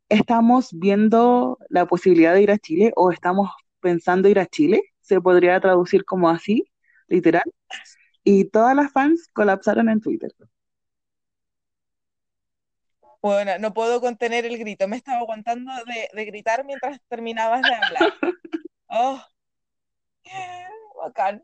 [0.09, 5.19] estamos viendo la posibilidad de ir a Chile o estamos pensando ir a Chile, se
[5.21, 6.65] podría traducir como así,
[7.07, 7.43] literal.
[8.23, 10.31] Y todas las fans colapsaron en Twitter.
[13.23, 14.87] Bueno, no puedo contener el grito.
[14.87, 18.13] Me estaba aguantando de, de gritar mientras terminabas de hablar.
[18.95, 19.19] Oh,
[21.01, 21.41] bacán.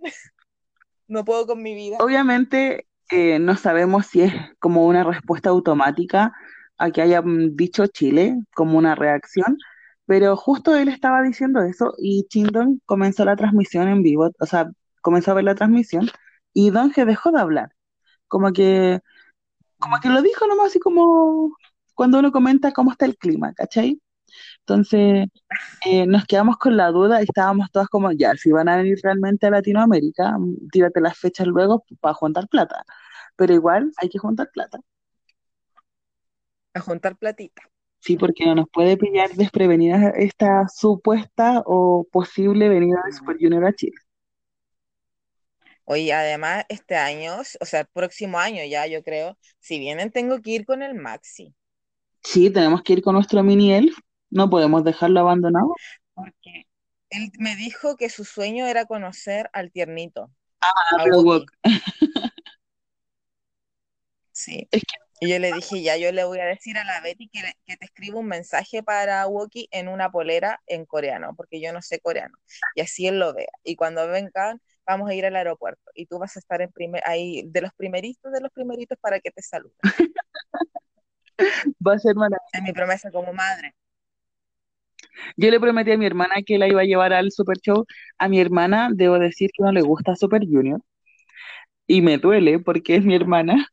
[1.07, 1.97] No puedo con mi vida.
[1.99, 6.31] Obviamente eh, no sabemos si es como una respuesta automática
[6.77, 9.57] a que hayan dicho Chile, como una reacción,
[10.05, 14.69] pero justo él estaba diciendo eso y Chindon comenzó la transmisión en vivo, o sea,
[15.01, 16.07] comenzó a ver la transmisión
[16.53, 17.69] y Donge dejó de hablar,
[18.27, 19.01] como que,
[19.79, 21.55] como que lo dijo nomás así como
[21.99, 23.99] cuando uno comenta cómo está el clima, ¿cachai?
[24.59, 25.27] Entonces
[25.85, 28.97] eh, nos quedamos con la duda y estábamos todas como, ya, si van a venir
[29.03, 32.85] realmente a Latinoamérica, mm, tírate las fechas luego para juntar plata.
[33.35, 34.79] Pero igual hay que juntar plata.
[36.73, 37.63] A juntar platita.
[37.99, 43.65] Sí, porque no nos puede pillar desprevenidas esta supuesta o posible venida de Super Junior
[43.65, 43.97] a Chile.
[45.83, 50.41] Oye, además, este año, o sea, el próximo año ya, yo creo, si vienen, tengo
[50.41, 51.53] que ir con el Maxi.
[52.23, 53.97] Sí, tenemos que ir con nuestro mini elf,
[54.29, 55.73] no podemos dejarlo abandonado.
[56.13, 56.67] Porque
[57.09, 61.05] él me dijo que su sueño era conocer al tiernito, Ah.
[61.23, 61.51] Wok,
[64.31, 64.67] Sí.
[64.71, 67.27] es que Y yo le dije, ya, yo le voy a decir a la Betty
[67.29, 71.73] que, que te escriba un mensaje para Wookie en una polera en coreano, porque yo
[71.73, 72.37] no sé coreano.
[72.75, 73.49] Y así él lo vea.
[73.63, 75.91] Y cuando vengan, vamos a ir al aeropuerto.
[75.93, 79.19] Y tú vas a estar en primer, ahí, de los primeritos, de los primeritos, para
[79.19, 79.75] que te saluden.
[81.85, 82.49] va a ser maravilloso.
[82.53, 83.73] Es mi promesa como madre.
[85.37, 87.85] Yo le prometí a mi hermana que la iba a llevar al Super Show.
[88.17, 90.81] A mi hermana debo decir que no le gusta Super Junior
[91.87, 93.67] y me duele porque es mi hermana.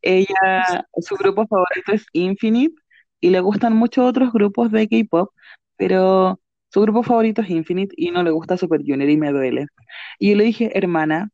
[0.00, 2.74] Ella, su grupo favorito es Infinite
[3.20, 5.30] y le gustan muchos otros grupos de K-pop,
[5.76, 6.40] pero
[6.72, 9.66] su grupo favorito es Infinite y no le gusta Super Junior y me duele.
[10.18, 11.30] Y yo le dije, hermana,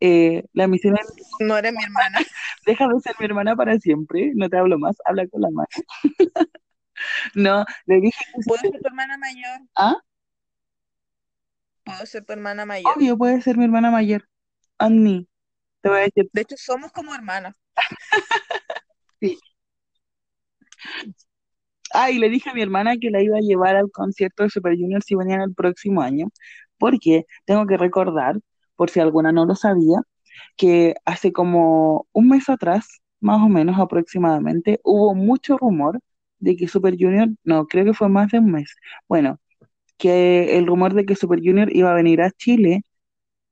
[0.00, 0.96] eh, la misión
[1.40, 2.18] No eres mi hermana.
[2.66, 5.68] deja de ser mi hermana para siempre, no te hablo más, habla con la mano.
[7.34, 9.60] No, le dije, ¿Puedo ser tu hermana mayor?
[9.76, 9.96] ah,
[11.84, 12.92] ¿Puedo ser tu hermana mayor?
[12.94, 14.28] obvio, puede ser mi hermana mayor.
[14.78, 15.26] Annie,
[15.80, 17.56] te voy a decir, De hecho, somos como hermanas.
[19.20, 19.38] sí.
[21.92, 24.50] Ah, y le dije a mi hermana que la iba a llevar al concierto de
[24.50, 26.28] Super Junior si venían el próximo año,
[26.78, 28.36] porque tengo que recordar,
[28.80, 30.00] por si alguna no lo sabía,
[30.56, 36.00] que hace como un mes atrás, más o menos aproximadamente, hubo mucho rumor
[36.38, 38.74] de que Super Junior, no, creo que fue más de un mes,
[39.06, 39.38] bueno,
[39.98, 42.84] que el rumor de que Super Junior iba a venir a Chile,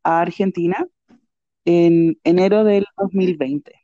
[0.02, 0.86] a Argentina,
[1.66, 3.74] en enero del 2020.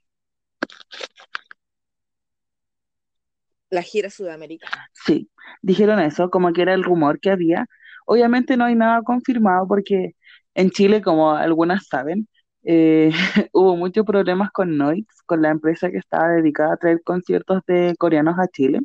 [3.69, 4.89] La gira sudamericana.
[4.95, 5.29] Sí,
[5.61, 7.67] dijeron eso, como que era el rumor que había.
[8.07, 10.15] Obviamente no hay nada confirmado porque
[10.55, 12.29] en Chile, como algunas saben,
[12.65, 13.11] eh,
[13.53, 17.95] hubo muchos problemas con Noix, con la empresa que estaba dedicada a traer conciertos de
[17.99, 18.81] coreanos a Chile,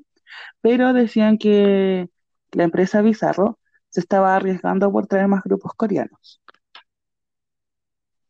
[0.61, 2.09] pero decían que
[2.51, 3.59] la empresa Bizarro
[3.89, 6.41] se estaba arriesgando por traer más grupos coreanos.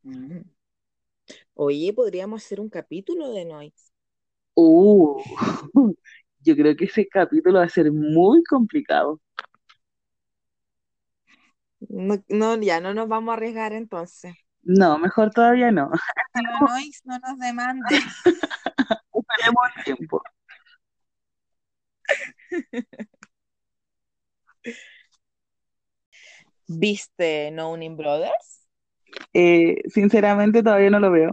[0.03, 0.41] Mm.
[1.53, 3.91] Oye, podríamos hacer un capítulo de Noix.
[4.55, 5.21] Uh,
[6.41, 9.19] yo creo que ese capítulo va a ser muy complicado.
[11.79, 14.35] No, no, ya no nos vamos a arriesgar entonces.
[14.63, 15.89] No, mejor todavía no.
[16.61, 18.03] Noix, no nos demandes.
[19.13, 20.21] Esperemos el tiempo.
[26.67, 28.67] ¿Viste No Name Brothers?
[29.33, 31.31] Eh, sinceramente todavía no lo veo.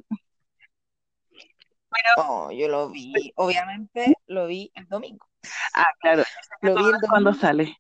[2.17, 5.27] Oh, yo lo vi, obviamente lo vi el domingo.
[5.75, 6.25] Ah, claro,
[6.63, 7.77] Lo vi el cuando sale.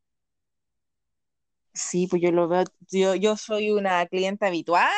[1.76, 4.88] Sí, pues yo lo veo, yo, yo soy una clienta habitual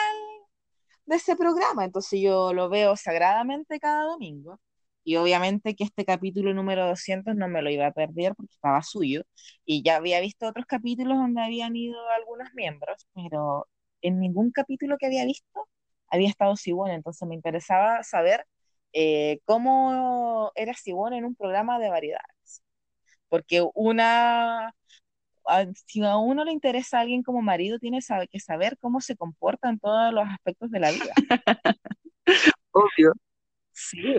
[1.06, 4.60] de ese programa, entonces yo lo veo sagradamente cada domingo.
[5.04, 8.82] Y obviamente que este capítulo número 200 no me lo iba a perder porque estaba
[8.82, 9.22] suyo.
[9.64, 13.66] Y ya había visto otros capítulos donde habían ido algunos miembros, pero
[14.02, 15.68] en ningún capítulo que había visto
[16.08, 16.90] había estado Siwon.
[16.90, 18.44] Entonces me interesaba saber
[18.92, 22.62] eh, cómo era Siwon en un programa de variedades.
[23.28, 24.74] Porque una,
[25.48, 29.00] a- si a uno le interesa a alguien como marido, tiene sabe- que saber cómo
[29.00, 31.12] se comporta en todos los aspectos de la vida.
[32.72, 33.12] Obvio.
[33.72, 34.16] Sí.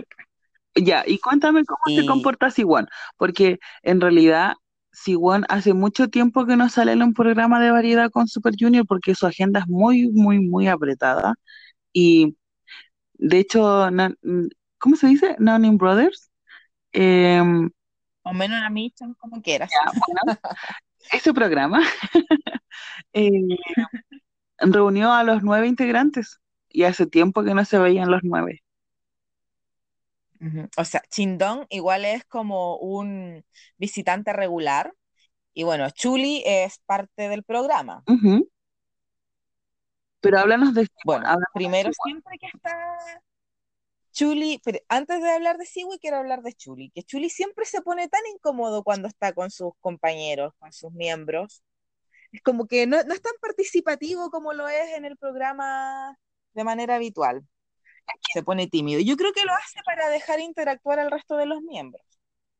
[0.74, 4.54] Ya, y cuéntame cómo se comporta Siwon, porque en realidad
[4.92, 8.86] Siwon hace mucho tiempo que no sale en un programa de variedad con Super Junior
[8.86, 11.34] porque su agenda es muy, muy, muy apretada.
[11.92, 12.36] Y
[13.14, 14.14] de hecho, na-
[14.78, 15.36] ¿cómo se dice?
[15.38, 16.30] Nine Brothers.
[16.92, 17.70] Em,
[18.22, 19.70] o menos a mí, como quieras.
[19.70, 20.38] ya, bueno,
[21.12, 21.80] ese programa
[23.12, 23.30] eh,
[24.58, 28.62] reunió a los nueve integrantes y hace tiempo que no se veían los nueve.
[30.78, 33.44] O sea, Chindong igual es como un
[33.76, 34.94] visitante regular.
[35.52, 38.02] Y bueno, Chuli es parte del programa.
[40.20, 43.22] Pero háblanos de Bueno, háblanos de primero siempre que está
[44.12, 47.82] Chuli, pero antes de hablar de Siwi, quiero hablar de Chuli, que Chuli siempre se
[47.82, 51.62] pone tan incómodo cuando está con sus compañeros, con sus miembros.
[52.32, 56.16] Es como que no, no es tan participativo como lo es en el programa
[56.54, 57.46] de manera habitual.
[58.32, 59.00] Se pone tímido.
[59.00, 62.02] Yo creo que lo hace para dejar interactuar al resto de los miembros.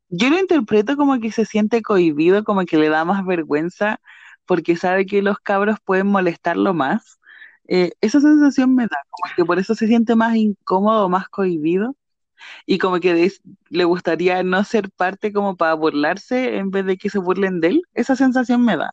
[0.08, 4.00] Yo lo interpreto como que se siente cohibido, como que le da más vergüenza,
[4.44, 7.19] porque sabe que los cabros pueden molestarlo más.
[7.70, 11.96] Eh, esa sensación me da, como que por eso se siente más incómodo, más cohibido,
[12.66, 13.32] y como que
[13.70, 17.68] le gustaría no ser parte como para burlarse en vez de que se burlen de
[17.68, 17.82] él.
[17.94, 18.90] Esa sensación me da.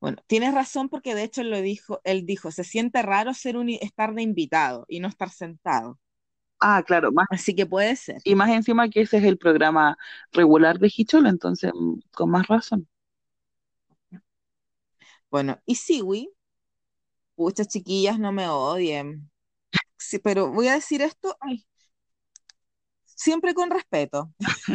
[0.00, 3.56] Bueno, tienes razón porque de hecho él lo dijo, él dijo, se siente raro ser
[3.56, 5.98] un, estar de invitado y no estar sentado.
[6.60, 8.20] Ah, claro, más, Así que puede ser.
[8.24, 9.96] y más encima que ese es el programa
[10.32, 12.88] regular de Hichol, entonces mm, con más razón.
[15.30, 16.30] Bueno, y Siwi,
[17.38, 19.30] muchas chiquillas no me odien.
[19.98, 21.66] Sí, pero voy a decir esto, ay,
[23.04, 24.32] siempre con respeto.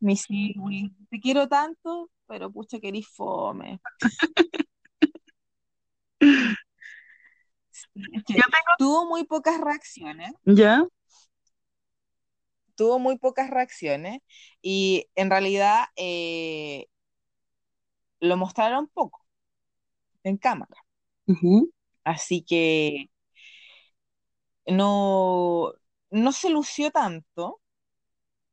[0.00, 3.80] Mi Siwi, te quiero tanto, pero pucha que eres fome.
[7.70, 10.86] Sí, es que Yo tengo, tuvo muy pocas reacciones, ¿ya?
[12.74, 14.20] tuvo muy pocas reacciones
[14.62, 16.86] y en realidad eh,
[18.20, 19.26] lo mostraron poco
[20.24, 20.76] en cámara.
[21.30, 21.70] Ujú,
[22.04, 23.08] Así que
[24.66, 25.72] no,
[26.10, 27.60] no se lució tanto,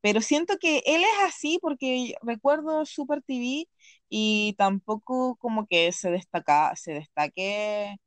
[0.02, 3.66] pero siento que él es así porque recuerdo Super TV
[4.10, 7.98] y tampoco como que se destaca, se destaque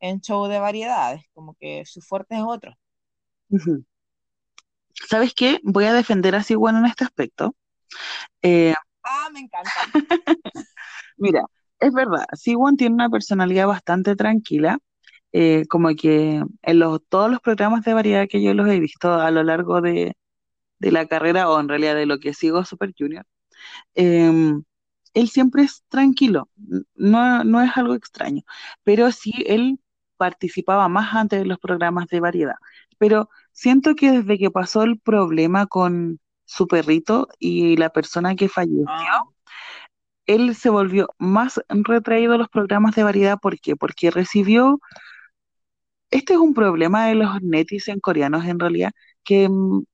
[0.00, 2.74] en show de variedades, como que su fuerte es otro.
[3.50, 3.84] ujú.
[5.08, 5.58] ¿Sabes qué?
[5.64, 7.54] Voy a defender a Siwan en este aspecto.
[8.42, 9.80] Eh, Ah, me encanta.
[11.18, 11.42] Mira,
[11.82, 14.78] es verdad, Siwon tiene una personalidad bastante tranquila,
[15.32, 19.12] eh, como que en los, todos los programas de variedad que yo los he visto
[19.14, 20.14] a lo largo de,
[20.78, 23.24] de la carrera, o en realidad de lo que sigo Super Junior,
[23.94, 24.62] em,
[25.14, 26.48] él siempre es tranquilo,
[26.94, 28.42] no, no es algo extraño,
[28.84, 29.80] pero sí él
[30.16, 32.56] participaba más antes de los programas de variedad,
[32.98, 38.48] pero siento que desde que pasó el problema con su perrito y la persona que
[38.48, 39.24] falleció, Ah,
[40.26, 43.38] él se volvió más retraído a los programas de variedad.
[43.40, 43.76] ¿Por qué?
[43.76, 44.80] Porque recibió,
[46.10, 48.92] este es un problema de los netizen coreanos en realidad,
[49.24, 49.84] que mm,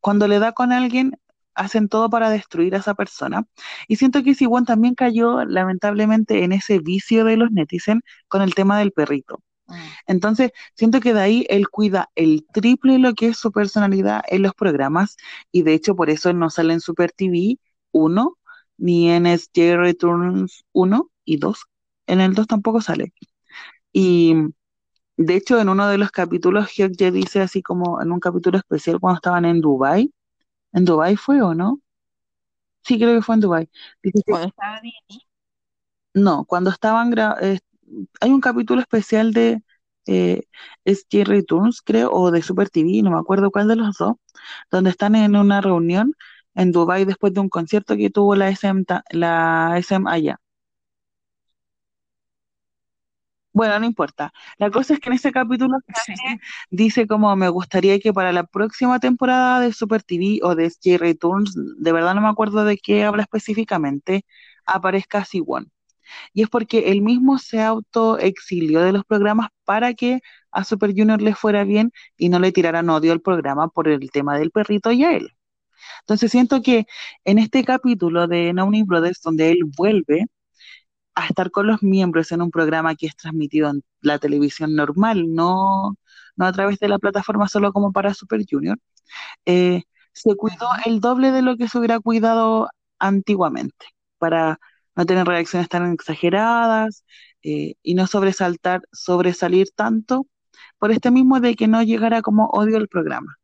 [0.00, 1.18] cuando le da con alguien,
[1.54, 3.46] hacen todo para destruir a esa persona.
[3.88, 8.54] Y siento que Siwon también cayó lamentablemente en ese vicio de los netizen con el
[8.54, 9.40] tema del perrito.
[9.66, 9.74] Mm.
[10.08, 14.42] Entonces, siento que de ahí él cuida el triple lo que es su personalidad en
[14.42, 15.16] los programas
[15.52, 17.58] y de hecho por eso él no sale en Super TV
[17.92, 18.36] 1
[18.78, 21.64] ni en SJ Returns 1 y 2.
[22.06, 23.12] En el 2 tampoco sale.
[23.92, 24.34] Y
[25.16, 29.00] de hecho, en uno de los capítulos, Hyuk dice así como en un capítulo especial
[29.00, 30.12] cuando estaban en Dubai.
[30.72, 31.80] ¿En Dubai fue o no?
[32.82, 33.68] Sí, creo que fue en Dubai.
[34.26, 34.80] ¿Cuando estaba
[36.14, 37.58] No, cuando estaban eh,
[38.20, 39.62] hay un capítulo especial de
[40.06, 40.42] eh,
[41.12, 44.14] Returns, creo, o de Super TV, no me acuerdo cuál de los dos,
[44.70, 46.14] donde están en una reunión
[46.54, 50.40] en Dubai después de un concierto que tuvo la SM, la SM allá.
[53.52, 54.32] Bueno, no importa.
[54.58, 55.78] La cosa es que en ese capítulo
[56.70, 60.98] dice como me gustaría que para la próxima temporada de Super TV o de SJ
[60.98, 64.24] Returns, de verdad no me acuerdo de qué habla específicamente,
[64.66, 65.70] aparezca Siwon.
[66.34, 70.20] Y es porque él mismo se autoexilió de los programas para que
[70.52, 74.10] a Super Junior le fuera bien y no le tiraran odio al programa por el
[74.12, 75.30] tema del perrito y a él.
[76.00, 76.86] Entonces siento que
[77.24, 80.26] en este capítulo de Nowny Brothers, donde él vuelve,
[81.14, 85.32] a estar con los miembros en un programa que es transmitido en la televisión normal,
[85.34, 85.96] no,
[86.36, 88.78] no a través de la plataforma solo como para Super Junior,
[89.46, 89.82] eh,
[90.12, 92.68] se cuidó el doble de lo que se hubiera cuidado
[92.98, 93.86] antiguamente,
[94.18, 94.58] para
[94.96, 97.04] no tener reacciones tan exageradas
[97.42, 100.26] eh, y no sobresaltar, sobresalir tanto
[100.78, 103.36] por este mismo de que no llegara como odio al programa.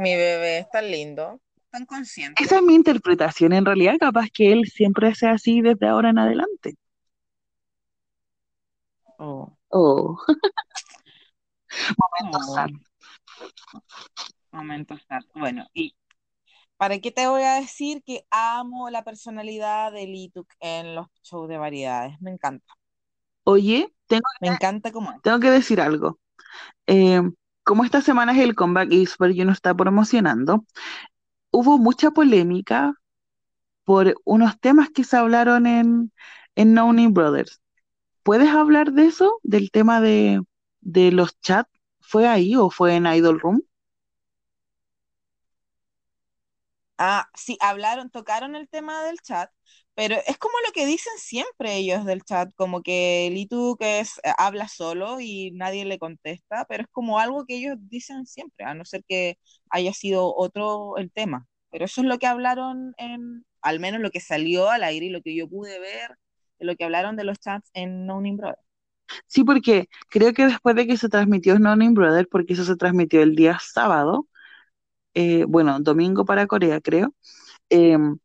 [0.00, 1.40] Mi bebé es tan lindo
[1.70, 2.42] tan consciente.
[2.42, 3.52] Esa es mi interpretación.
[3.52, 6.76] En realidad, capaz que él siempre sea así desde ahora en adelante.
[9.18, 9.56] Oh.
[9.68, 10.18] Oh.
[14.52, 15.38] Momentos oh.
[15.38, 15.94] Bueno, y
[16.76, 21.48] ¿para qué te voy a decir que amo la personalidad de Lituk en los shows
[21.48, 22.20] de variedades?
[22.20, 22.74] Me encanta.
[23.44, 26.18] Oye, tengo Me encanta cómo Tengo que decir algo.
[26.86, 27.22] Eh,
[27.64, 30.64] como esta semana es el comeback y Super Junior está promocionando,
[31.52, 32.94] hubo mucha polémica
[33.84, 36.12] por unos temas que se hablaron en,
[36.56, 36.74] en
[37.14, 37.60] Brothers.
[38.24, 39.40] ¿Puedes hablar de eso?
[39.44, 40.42] Del tema de,
[40.80, 41.70] de los chats.
[42.00, 43.62] ¿Fue ahí o fue en Idol Room?
[46.98, 49.50] Ah, sí, hablaron, tocaron el tema del chat,
[49.94, 54.18] pero es como lo que dicen siempre ellos del chat, como que Litu que es,
[54.24, 58.64] eh, habla solo y nadie le contesta, pero es como algo que ellos dicen siempre,
[58.66, 59.38] a no ser que
[59.70, 61.46] haya sido otro el tema.
[61.70, 65.10] Pero eso es lo que hablaron en, al menos lo que salió al aire y
[65.10, 66.16] lo que yo pude ver,
[66.58, 68.58] lo que hablaron de los chats en No Name Brother.
[69.26, 72.76] Sí, porque creo que después de que se transmitió No Name Brother, porque eso se
[72.76, 74.26] transmitió el día sábado,
[75.14, 77.14] eh, bueno, domingo para Corea, creo,
[77.70, 78.18] em,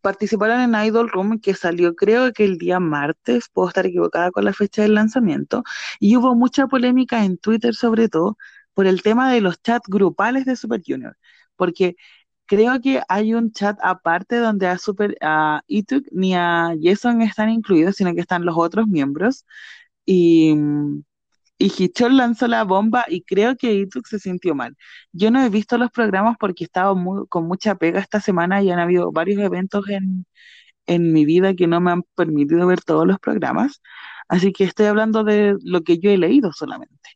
[0.00, 4.44] participaron en Idol Room, que salió creo que el día martes, puedo estar equivocada con
[4.44, 5.62] la fecha del lanzamiento,
[6.00, 8.36] y hubo mucha polémica en Twitter sobre todo
[8.74, 11.16] por el tema de los chats grupales de Super Junior,
[11.56, 11.96] porque
[12.46, 17.50] creo que hay un chat aparte donde a Super, a Ituk ni a Jason están
[17.50, 19.44] incluidos, sino que están los otros miembros,
[20.06, 20.54] y
[21.58, 24.76] y Hichol lanzó la bomba y creo que Ituk se sintió mal.
[25.12, 26.96] Yo no he visto los programas porque he estado
[27.28, 30.26] con mucha pega esta semana y han habido varios eventos en,
[30.86, 33.82] en mi vida que no me han permitido ver todos los programas.
[34.28, 37.10] Así que estoy hablando de lo que yo he leído solamente.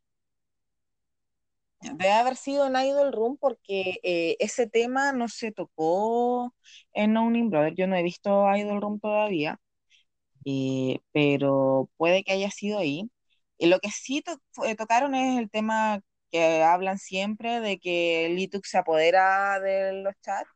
[1.80, 6.55] Debe haber sido en Idol Room porque eh, ese tema no se tocó
[6.93, 7.74] en Owning Brother.
[7.74, 9.59] Yo no he visto Idol Room todavía,
[10.47, 13.11] eh, pero puede que haya sido ahí.
[13.63, 14.25] Y lo que sí
[14.65, 16.01] eh, tocaron es el tema
[16.33, 20.51] que hablan siempre de que Lituk se apodera de los chats.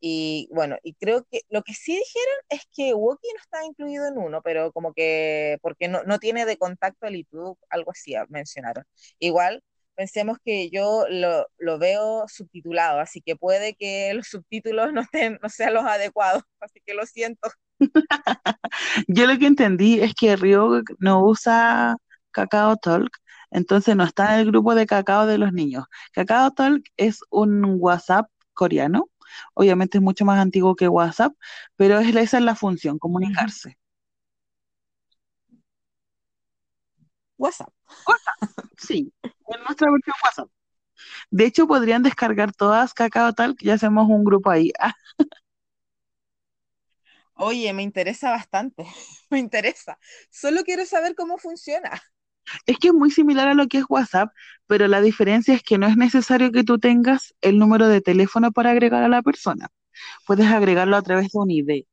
[0.00, 4.08] Y bueno, y creo que lo que sí dijeron es que Woki no está incluido
[4.08, 8.14] en uno, pero como que porque no, no tiene de contacto a Lituk, algo así
[8.28, 8.84] mencionaron.
[9.20, 9.62] Igual,
[9.94, 15.38] pensemos que yo lo, lo, veo subtitulado, así que puede que los subtítulos no, estén,
[15.40, 17.48] no sean los adecuados, así que lo siento.
[19.06, 21.96] yo lo que entendí es que Rio no usa
[22.30, 23.10] Cacao Talk,
[23.50, 25.84] entonces no está en el grupo de cacao de los niños.
[26.12, 29.08] Cacao Talk es un WhatsApp coreano,
[29.54, 31.34] obviamente es mucho más antiguo que WhatsApp,
[31.76, 33.78] pero esa es la función, comunicarse.
[37.38, 37.72] WhatsApp.
[38.06, 40.48] WhatsApp, sí, en nuestra versión WhatsApp.
[41.30, 44.72] De hecho, podrían descargar todas Cacao Talk y hacemos un grupo ahí.
[47.34, 48.84] Oye, me interesa bastante,
[49.30, 49.98] me interesa.
[50.30, 51.90] Solo quiero saber cómo funciona.
[52.66, 54.32] Es que es muy similar a lo que es WhatsApp,
[54.66, 58.52] pero la diferencia es que no es necesario que tú tengas el número de teléfono
[58.52, 59.68] para agregar a la persona.
[60.26, 61.86] Puedes agregarlo a través de un ID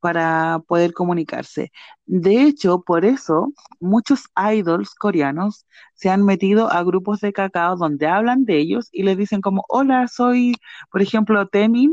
[0.00, 1.72] para poder comunicarse.
[2.06, 8.06] De hecho, por eso muchos idols coreanos se han metido a grupos de cacao donde
[8.06, 10.54] hablan de ellos y les dicen como, hola, soy,
[10.90, 11.92] por ejemplo, Temin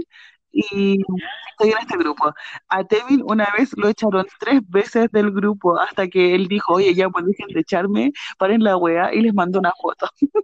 [0.51, 0.99] y
[1.51, 2.33] estoy en este grupo.
[2.69, 6.93] A Temin una vez lo echaron tres veces del grupo hasta que él dijo, oye,
[6.95, 10.07] ya pues dejen de echarme, paren la wea y les mandó una foto.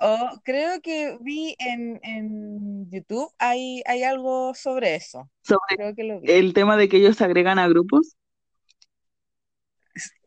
[0.00, 5.28] Oh, creo que vi en, en YouTube, hay, hay algo sobre eso.
[5.42, 6.30] Sobre Creo que lo vi.
[6.30, 8.16] el tema de que ellos se agregan a grupos.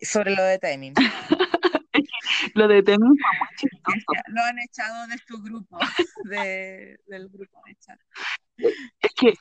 [0.01, 0.93] Sobre lo de timing.
[2.56, 4.06] Lo de Temin fue muy chistoso.
[4.28, 5.78] Lo han echado de su grupo,
[6.26, 8.00] de, del grupo de chat.
[8.58, 9.34] Es que,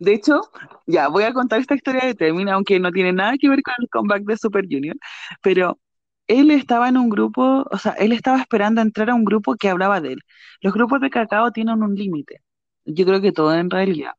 [0.00, 0.40] de hecho,
[0.86, 3.74] ya voy a contar esta historia de Temin, aunque no tiene nada que ver con
[3.78, 4.96] el comeback de Super Junior,
[5.42, 5.78] pero
[6.26, 9.68] él estaba en un grupo, o sea, él estaba esperando entrar a un grupo que
[9.68, 10.20] hablaba de él.
[10.60, 12.42] Los grupos de cacao tienen un límite,
[12.84, 14.12] yo creo que todo en realidad.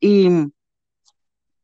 [0.00, 0.28] Y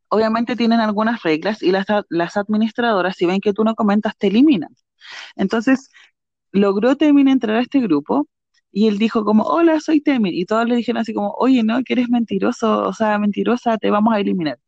[0.09, 4.27] obviamente tienen algunas reglas y las, las administradoras, si ven que tú no comentas, te
[4.27, 4.75] eliminan.
[5.35, 5.89] Entonces,
[6.51, 8.27] logró Temin entrar a este grupo
[8.71, 10.33] y él dijo como, hola, soy Temin.
[10.33, 13.89] Y todos le dijeron así como, oye, no, que eres mentiroso, o sea, mentirosa, te
[13.91, 14.59] vamos a eliminar.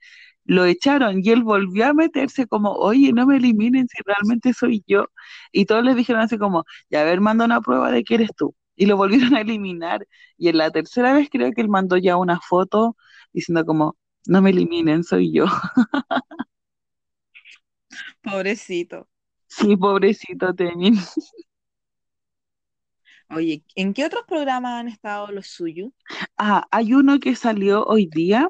[0.46, 4.84] Lo echaron y él volvió a meterse como, oye, no me eliminen si realmente soy
[4.88, 5.06] yo.
[5.52, 8.32] Y todos le dijeron así como, ya a ver, manda una prueba de que eres
[8.36, 8.56] tú.
[8.76, 10.08] Y lo volvieron a eliminar.
[10.38, 12.98] Y en la tercera vez creo que él mandó ya una foto
[13.34, 15.46] diciendo como, no me eliminen, soy yo.
[18.22, 19.08] Pobrecito.
[19.50, 20.96] Sí, pobrecito Temin.
[23.30, 25.92] Oye, ¿en qué otros programas han estado los suyos?
[26.38, 28.50] Ah, hay uno que salió hoy día,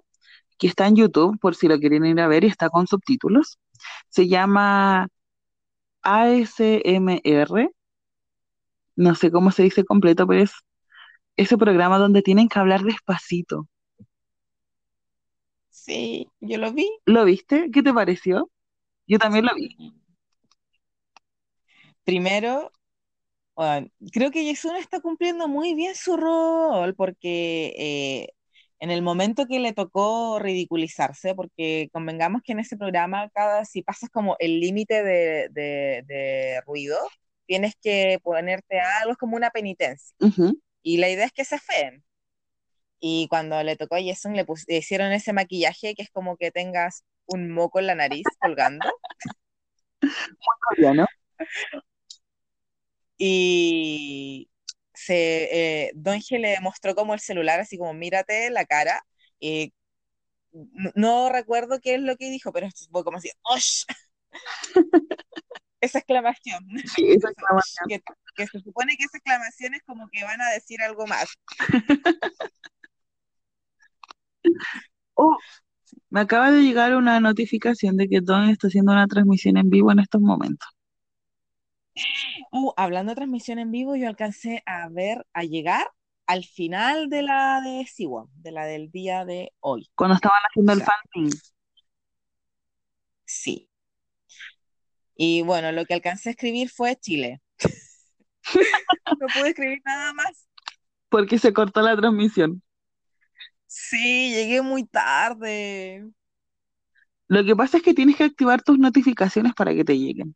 [0.60, 3.60] que está en YouTube, por si lo quieren ir a ver, y está con subtítulos.
[4.10, 5.08] Se llama
[6.04, 7.72] ASMR.
[8.96, 10.54] No sé cómo se dice completo, pero es
[11.38, 13.68] ese programa donde tienen que hablar despacito.
[15.72, 16.88] Sí, yo lo vi.
[17.06, 17.70] ¿Lo viste?
[17.74, 18.50] ¿Qué te pareció?
[19.08, 19.76] Yo también lo vi.
[22.10, 22.72] Primero,
[23.56, 28.30] bueno, creo que Jason está cumpliendo muy bien su rol porque eh,
[28.80, 33.84] en el momento que le tocó ridiculizarse, porque convengamos que en ese programa, cada, si
[33.84, 36.98] pasas como el límite de, de- de ruido,
[37.48, 40.16] tienes que ponerte algo, es como una penitencia.
[40.22, 40.60] Ujú.
[40.84, 42.04] Y la idea es que se feen.
[43.00, 46.52] Y cuando le tocó a Jason, le, le hicieron ese maquillaje que es como que
[46.52, 48.88] tengas un moco en la nariz colgando.
[50.70, 51.06] Coreano.
[53.20, 54.50] Y
[54.94, 59.06] se, eh, Donge le mostró como el celular, así como mírate la cara.
[59.40, 59.74] Y
[60.96, 63.84] no, recuerdo qué es lo que dijo, pero fue como así, ¡Osh!
[65.82, 66.66] Esa exclamación.
[66.94, 67.88] Sí, esa exclamación.
[67.88, 68.02] Que,
[68.36, 71.30] que se supone que esa exclamación es como que van a decir algo más.
[75.16, 75.38] Oh,
[76.10, 79.92] me acaba de llegar una notificación de que Don está haciendo una transmisión en vivo
[79.92, 80.70] en estos momentos.
[82.52, 85.88] Uh, hablando de transmisión en vivo, yo alcancé a ver, a llegar
[86.26, 89.90] al final de la de Siwon, de la del día de hoy.
[89.96, 91.42] Cuando estaban haciendo O el fanzine.
[93.26, 93.70] sí.
[95.16, 97.42] Y bueno, lo que alcancé a escribir fue Chile.
[99.20, 100.48] No pude escribir nada más.
[101.10, 102.62] porque se cortó la transmisión.
[103.68, 106.10] Sí, llegué muy tarde.
[107.28, 110.36] Lo que pasa es que tienes que activar tus notificaciones para que te lleguen.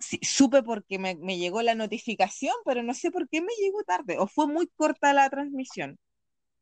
[0.00, 3.82] Sí, supe porque me, me llegó la notificación, pero no sé por qué me llegó
[3.84, 4.18] tarde.
[4.18, 5.98] O fue muy corta la transmisión.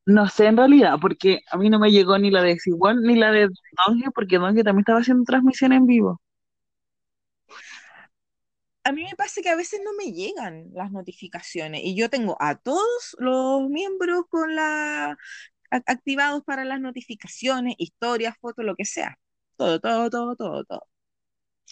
[0.05, 3.15] No sé en realidad, porque a mí no me llegó ni la de Siwon ni
[3.17, 3.49] la de
[3.87, 6.21] Donge, porque Donge también estaba haciendo transmisión en vivo.
[8.85, 12.37] A mí me pasa que a veces no me llegan las notificaciones y yo tengo
[12.41, 15.17] a todos los miembros con la
[15.71, 19.19] activados para las notificaciones, historias, fotos, lo que sea.
[19.57, 20.89] Todo, todo, todo, todo, todo.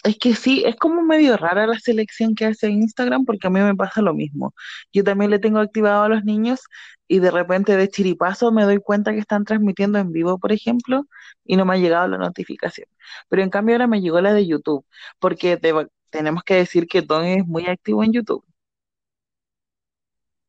[0.03, 3.61] Es que sí, es como medio rara la selección que hace Instagram, porque a mí
[3.61, 4.55] me pasa lo mismo.
[4.93, 6.61] Yo también le tengo activado a los niños
[7.09, 11.07] y de repente de chiripazo me doy cuenta que están transmitiendo en vivo, por ejemplo,
[11.45, 12.89] y no me ha llegado la notificación.
[13.29, 14.85] Pero en cambio ahora me llegó la de YouTube,
[15.19, 15.73] porque te-
[16.11, 18.45] tenemos que decir que Don es muy activo en YouTube.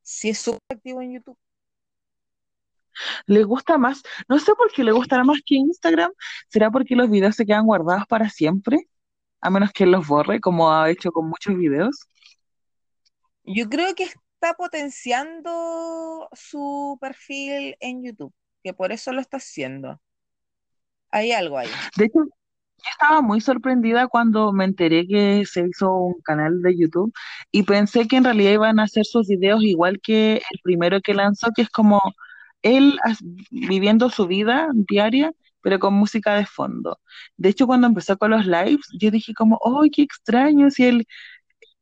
[0.03, 1.37] Sí es súper activo en YouTube.
[3.27, 6.11] Le gusta más, no sé por qué le gustará más que Instagram,
[6.49, 8.87] ¿será porque los videos se quedan guardados para siempre?
[9.45, 12.07] A menos que los borre, como ha hecho con muchos videos.
[13.43, 18.33] Yo creo que está potenciando su perfil en YouTube,
[18.63, 20.01] que por eso lo está haciendo.
[21.11, 21.69] Hay algo ahí.
[21.95, 26.75] De hecho, yo estaba muy sorprendida cuando me enteré que se hizo un canal de
[26.75, 27.13] YouTube
[27.51, 31.13] y pensé que en realidad iban a hacer sus videos igual que el primero que
[31.13, 32.01] lanzó, que es como
[32.63, 32.97] él
[33.51, 35.31] viviendo su vida diaria,
[35.65, 36.99] pero con música de fondo.
[37.37, 40.69] De hecho, cuando empezó con los lives, yo dije como, ¡ay, qué extraño!
[40.69, 41.07] Si él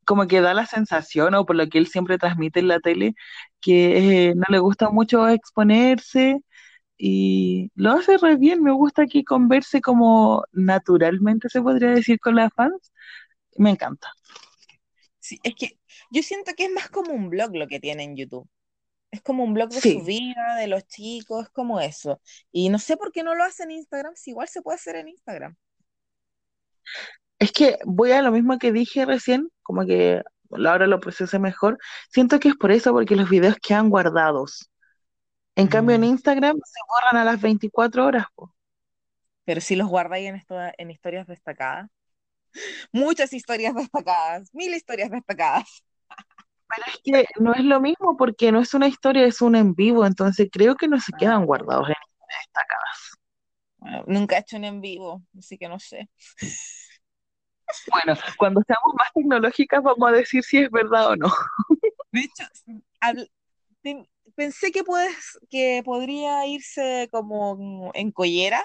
[0.06, 3.14] como que da la sensación, o por lo que él siempre transmite en la tele,
[3.60, 6.40] que eh, no le gusta mucho exponerse
[6.96, 8.62] y lo hace re bien.
[8.62, 12.92] Me gusta que converse como naturalmente, se podría decir, con las fans.
[13.58, 14.08] Me encanta.
[15.20, 15.78] Sí, es que
[16.10, 18.48] yo siento que es más como un blog lo que tiene en YouTube.
[19.14, 22.20] Es como un blog de su vida, de los chicos, es como eso.
[22.52, 24.96] Y no sé por qué no lo hace en Instagram, si igual se puede hacer
[24.96, 25.56] en Instagram.
[27.38, 31.78] es que voy a lo mismo que dije recién, como que ahora lo procesé mejor.
[32.10, 34.70] Siento que es por eso, porque los videos quedan guardados.
[35.56, 38.26] En cambio, en Mm, Instagram se borran a las 24 horas.
[38.36, 38.54] po.
[39.44, 41.88] Pero si los guardáis en, esto, en historias destacadas.
[42.92, 45.84] Muchas historias destacadas, mil historias destacadas.
[46.76, 49.74] Pero es que no es lo mismo porque no es una historia, es un en
[49.74, 51.94] vivo, entonces creo que no se quedan Ah, guardados en
[52.40, 53.18] destacadas.
[53.78, 56.08] bueno, nunca he hecho un en vivo, así que no sé.
[57.90, 61.28] Bueno, cuando seamos más tecnológicas vamos a decir si es verdad o no.
[62.12, 62.44] De hecho,
[63.00, 63.30] habl-
[64.36, 68.64] pensé que puedes, que podría irse como en collera,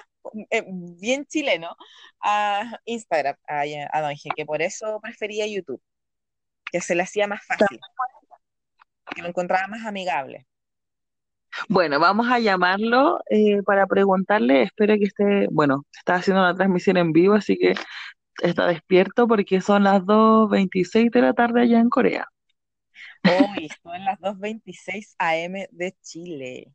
[0.50, 0.64] eh,
[1.00, 1.76] bien chileno,
[2.22, 5.82] a Instagram, a, a Don G, que por eso prefería YouTube,
[6.70, 7.78] que se le hacía más fácil,
[9.14, 10.46] que lo encontraba más amigable.
[11.68, 16.96] Bueno, vamos a llamarlo eh, para preguntarle, espero que esté, bueno, está haciendo una transmisión
[16.96, 17.74] en vivo, así que
[18.42, 22.26] está despierto porque son las 2.26 de la tarde allá en Corea.
[23.24, 26.72] Hoy son las 2.26 AM de Chile.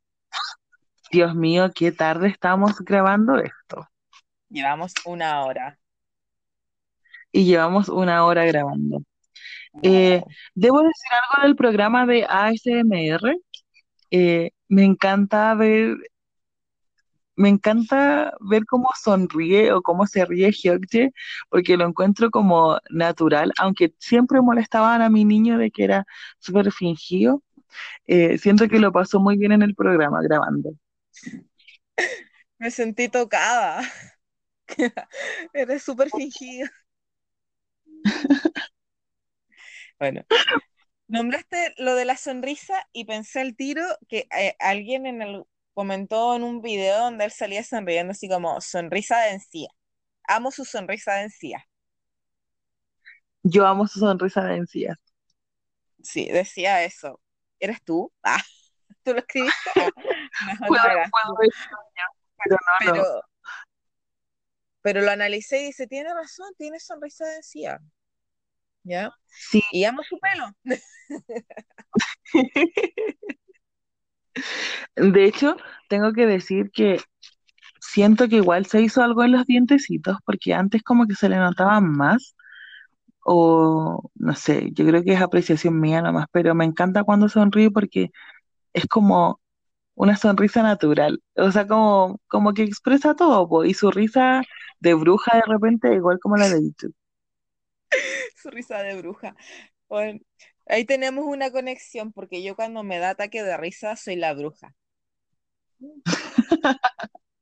[1.11, 3.87] Dios mío, qué tarde estamos grabando esto.
[4.49, 5.79] Llevamos una hora.
[7.31, 9.01] Y llevamos una hora grabando.
[9.83, 10.23] Eh,
[10.55, 13.37] debo decir algo del programa de ASMR.
[14.11, 15.97] Eh, me encanta ver,
[17.35, 21.11] me encanta ver cómo sonríe o cómo se ríe Hyukje,
[21.49, 26.05] porque lo encuentro como natural, aunque siempre molestaban a mi niño de que era
[26.39, 27.43] súper fingido.
[28.07, 30.71] eh, siento que lo pasó muy bien en el programa grabando.
[32.59, 33.81] Me sentí tocada.
[35.53, 36.69] Eres súper fingido.
[39.99, 40.23] Bueno,
[41.07, 45.43] nombraste lo de la sonrisa y pensé al tiro que eh, alguien en el,
[45.73, 49.69] comentó en un video donde él salía sonriendo así como sonrisa de encía.
[50.27, 51.65] Amo su sonrisa de encía.
[53.43, 54.97] Yo amo su sonrisa de encías.
[56.01, 57.21] Sí, decía eso.
[57.59, 58.11] ¿Eres tú?
[58.23, 58.41] Ah,
[59.03, 59.69] ¿tú lo escribiste?
[59.75, 59.89] Ah,
[60.61, 61.37] no, no Puedo,
[62.43, 62.93] pero no, no.
[62.93, 63.21] Pero,
[64.81, 67.79] pero lo analicé y dice, tiene razón, tiene sonrisa de encía.
[68.85, 69.11] ¿Ya?
[69.27, 70.45] Sí, Y amo su pelo.
[74.95, 75.57] de hecho,
[75.89, 76.99] tengo que decir que
[77.81, 81.37] siento que igual se hizo algo en los dientecitos, porque antes como que se le
[81.37, 82.35] notaban más,
[83.25, 87.71] o no sé, yo creo que es apreciación mía nomás, pero me encanta cuando sonríe
[87.71, 88.11] porque
[88.73, 89.41] es como
[89.95, 94.43] una sonrisa natural, o sea, como, como que expresa todo, po, y su risa
[94.81, 96.95] de bruja de repente igual como la de YouTube.
[98.41, 99.35] Su risa de bruja.
[99.87, 100.19] Bueno,
[100.67, 104.73] ahí tenemos una conexión porque yo cuando me da ataque de risa soy la bruja.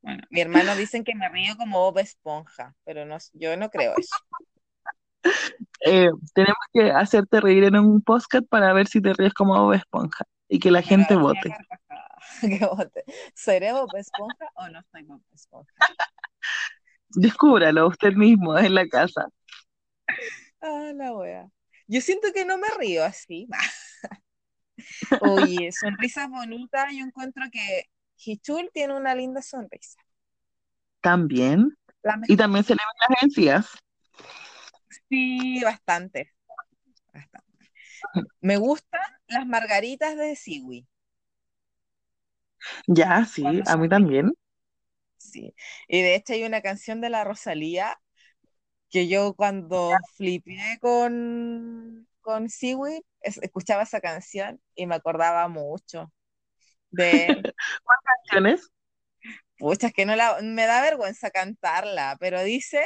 [0.02, 3.94] Bueno, mi hermano dicen que me río como Bob Esponja, pero no, yo no creo
[3.98, 4.16] eso.
[5.86, 9.74] Eh, tenemos que hacerte reír en un podcast para ver si te ríes como Bob
[9.74, 11.56] Esponja y que la gente vote.
[12.42, 13.04] Que vote.
[13.36, 15.74] ¿Seré Bob Esponja o no soy Bob Esponja?
[17.10, 19.28] Descúbralo usted mismo en la casa.
[20.64, 21.50] Ah, la wea.
[21.88, 23.48] Yo siento que no me río así.
[25.22, 30.00] Oye, sonrisas bonitas, yo encuentro que Hichul tiene una linda sonrisa.
[31.02, 31.78] También.
[32.28, 33.70] Y también se le ven las encías.
[35.10, 36.32] Sí, bastante,
[37.14, 37.72] bastante.
[38.42, 40.88] Me gustan las margaritas de Siwi,
[42.88, 44.34] Ya, sí, a mí también.
[45.18, 45.56] Sí.
[45.88, 48.00] Y de hecho hay una canción de la Rosalía
[48.94, 52.46] que yo cuando flipé con, con
[53.22, 56.14] es- escuchaba esa canción y me acordaba mucho
[56.92, 57.50] de él.
[58.06, 58.72] Canciones.
[59.58, 62.84] Pucha, es que no la, me da vergüenza cantarla, pero dice,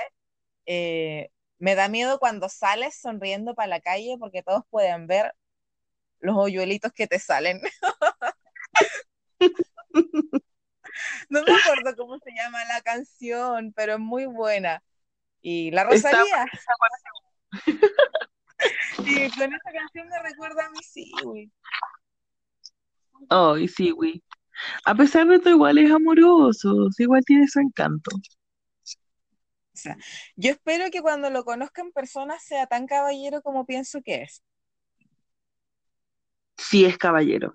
[0.68, 1.30] eh,
[1.60, 5.34] me da miedo cuando sales sonriendo para la calle porque todos pueden ver
[6.22, 7.62] los hoyuelitos que te salen.
[11.30, 14.84] No me acuerdo cómo se llama la canción, pero es muy buena.
[15.42, 16.46] Y la Rosalía.
[19.00, 21.52] Y con esa canción me recuerda a mi Siwi.
[23.30, 24.24] Ay, sí, güey.
[24.86, 28.12] A pesar de todo, igual es amoroso, sí, igual tiene su encanto.
[28.16, 29.96] O sea,
[30.36, 34.44] yo espero que cuando lo conozca en persona sea tan caballero como pienso que es.
[36.58, 37.54] Sí es caballero.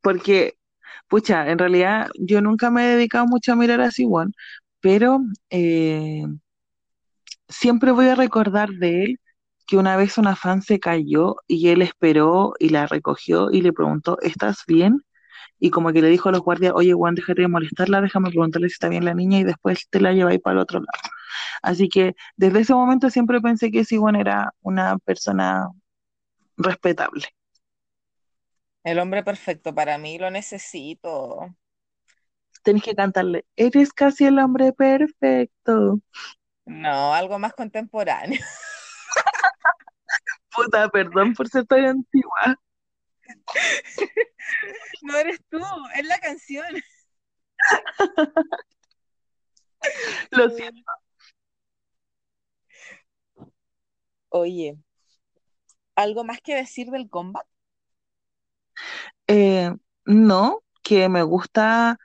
[0.00, 0.58] Porque,
[1.06, 4.32] pucha, en realidad yo nunca me he dedicado mucho a mirar a Siwon,
[4.80, 5.20] pero
[5.50, 6.24] eh,
[7.48, 9.20] siempre voy a recordar de él
[9.66, 13.72] que una vez una fan se cayó y él esperó y la recogió y le
[13.72, 15.02] preguntó, ¿estás bien?
[15.60, 18.68] Y como que le dijo a los guardias, oye, Juan, déjate de molestarla, déjame preguntarle
[18.68, 21.12] si está bien la niña y después te la lleváis para el otro lado.
[21.62, 25.68] Así que desde ese momento siempre pensé que Siwon era una persona
[26.56, 27.26] respetable.
[28.84, 31.54] El hombre perfecto para mí lo necesito.
[32.68, 36.02] Tenés que cantarle, eres casi el hombre perfecto.
[36.66, 38.38] No, algo más contemporáneo.
[40.54, 42.60] Puta, perdón por ser tan antigua.
[45.00, 45.58] No eres tú,
[45.94, 46.66] es la canción.
[50.30, 50.92] Lo siento.
[54.28, 54.76] Oye,
[55.96, 57.46] ¿algo más que decir del combat?
[59.26, 61.98] Eh, no, que me gusta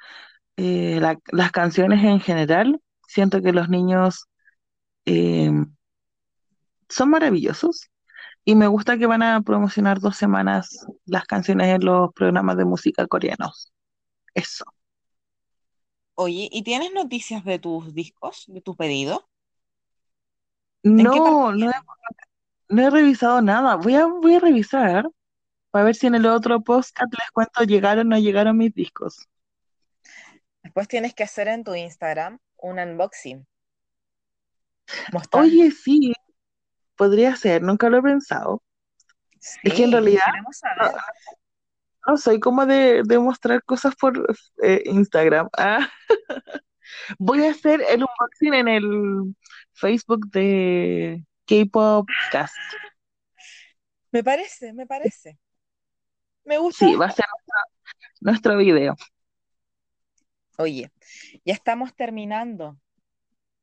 [0.57, 2.81] eh, la- las canciones en general.
[3.07, 4.27] Siento que los niños
[5.05, 5.51] eh,
[6.89, 7.89] son maravillosos
[8.45, 12.65] y me gusta que van a promocionar dos semanas las canciones en los programas de
[12.65, 13.73] música coreanos.
[14.35, 14.65] Eso.
[16.15, 19.29] Oye, ¿y tienes noticias de tus discos, de tu pedido?
[20.97, 21.73] ¿En qué No, no he,
[22.69, 23.75] no he revisado nada.
[23.75, 25.09] Voy a, voy a revisar
[25.71, 29.27] para ver si en el otro podcast les cuento llegaron o no llegaron mis discos.
[30.74, 33.45] Después tienes que hacer en tu Instagram un unboxing.
[35.34, 36.13] Oye, sí,
[36.95, 38.63] podría ser, nunca lo he pensado.
[39.39, 40.24] Es que en realidad
[42.07, 45.47] no soy como de, de mostrar cosas por eh, Instagram.
[45.59, 45.88] Ah,
[47.19, 49.36] voy a hacer el unboxing en el
[49.74, 52.55] Facebook de K-Pop Cast.
[54.09, 55.38] Me parece, me parece.
[56.45, 56.84] Me gusta.
[56.84, 57.59] Sí, va a ser nuestro,
[58.21, 58.95] nuestro video.
[60.57, 60.91] Oye,
[61.45, 62.77] ya estamos terminando.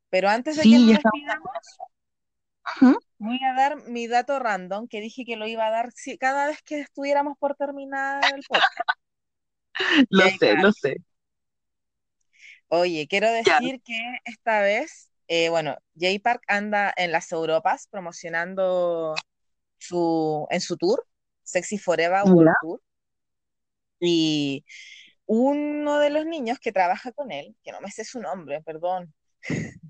[0.09, 1.53] Pero antes de Sí, que nos despidamos,
[2.81, 2.99] Ujú.
[3.19, 6.47] voy a dar mi dato random que dije que lo iba a dar si- cada
[6.47, 8.89] vez que estuviéramos por terminar el podcast.
[10.11, 10.97] Lo sé, lo sé.
[12.69, 19.15] Oye, quiero decir que esta vez, eh, bueno, Jay Park anda en las Europas promocionando
[19.79, 21.07] su, en su tour,
[21.43, 22.53] Sexy Forever World.
[22.61, 22.83] Tour.
[24.01, 24.65] Y
[25.33, 29.15] uno de los niños que trabaja con él, que no me sé su nombre, perdón,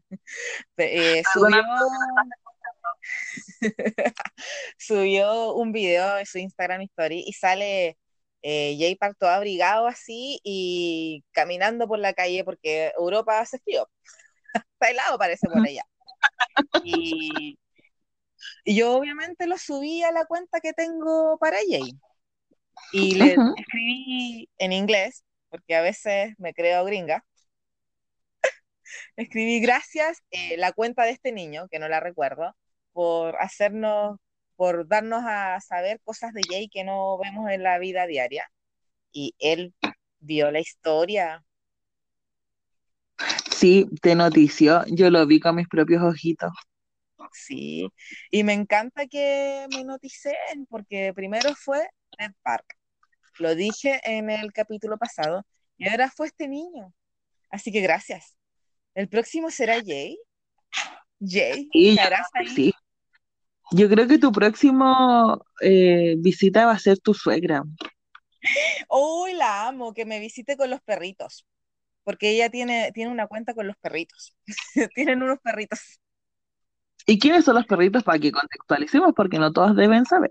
[0.75, 1.63] pe- eh, subió,
[4.77, 7.97] subió un video en su Instagram Story y sale
[8.43, 13.89] eh, Jay Park todo abrigado así y caminando por la calle porque Europa hace frío.
[14.55, 15.85] Está helado parece por allá.
[16.85, 17.59] Y,
[18.65, 21.93] y yo obviamente lo subí a la cuenta que tengo para Jay.
[22.93, 27.25] Y le escribí en inglés, porque a veces me creo gringa.
[29.17, 32.57] Escribí gracias eh, la cuenta de este niño, que no la recuerdo,
[32.93, 34.19] por hacernos,
[34.57, 38.45] por darnos a saber cosas de Jay que no vemos en la vida diaria.
[39.13, 39.75] Y él
[40.21, 41.45] vio la historia.
[43.51, 44.85] Sí, te notició.
[44.87, 46.53] Yo lo vi con mis propios ojitos.
[47.33, 47.89] Sí,
[48.31, 52.77] y me encanta que me noticen, porque primero fue Ted Park,
[53.41, 55.45] lo dije en el capítulo pasado,
[55.79, 56.95] y ahora fue este niño.
[57.51, 58.37] Así que gracias.
[58.95, 60.19] El próximo será Jay.
[61.21, 62.55] Jay, Y yo ¿estarás creo que ahí?
[62.55, 62.75] sí.
[63.73, 67.63] Yo creo que tu próximo eh, visita va a ser tu suegra.
[68.89, 71.47] Uy, la amo, que me visite con los perritos,
[72.05, 74.37] porque ella tiene, tiene una cuenta con los perritos.
[74.95, 76.01] Tienen unos perritos.
[77.07, 79.13] ¿Y quiénes son los perritos para que contextualicemos?
[79.15, 80.31] Porque no todos deben saber.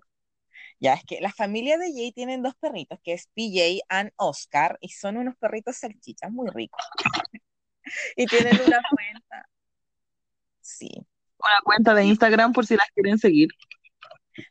[0.80, 4.78] Ya, es que la familia de Jay tienen dos perritos, que es PJ and Oscar,
[4.82, 6.84] y son unos perritos salchichas muy ricos.
[8.16, 9.50] Y tienen una cuenta.
[10.62, 10.90] Sí,
[11.40, 13.50] Una cuenta de Instagram por si las quieren seguir.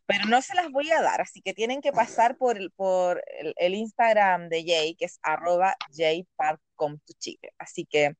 [0.06, 3.22] pero no se las voy a dar, así que tienen que pasar por el, por
[3.40, 7.52] el, el Instagram de Jay, que es arroba jayparkcomtochile.
[7.58, 8.14] Así que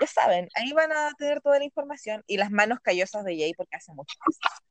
[0.00, 3.54] ya saben, ahí van a tener toda la información y las manos callosas de Jay
[3.54, 4.66] porque hace mucho ejercicio.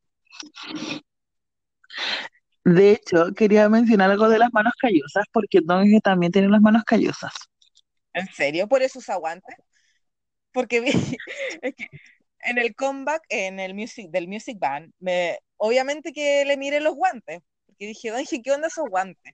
[2.63, 6.83] De hecho, quería mencionar algo de las manos callosas, porque Don también tiene las manos
[6.85, 7.33] callosas.
[8.13, 8.67] ¿En serio?
[8.67, 9.55] ¿Por eso usa guantes?
[10.51, 10.91] Porque vi-
[11.61, 11.87] es que
[12.41, 16.95] en el comeback, en el music, del Music Band, me, obviamente que le miré los
[16.95, 19.33] guantes, porque dije, dije, ¿qué onda esos guantes?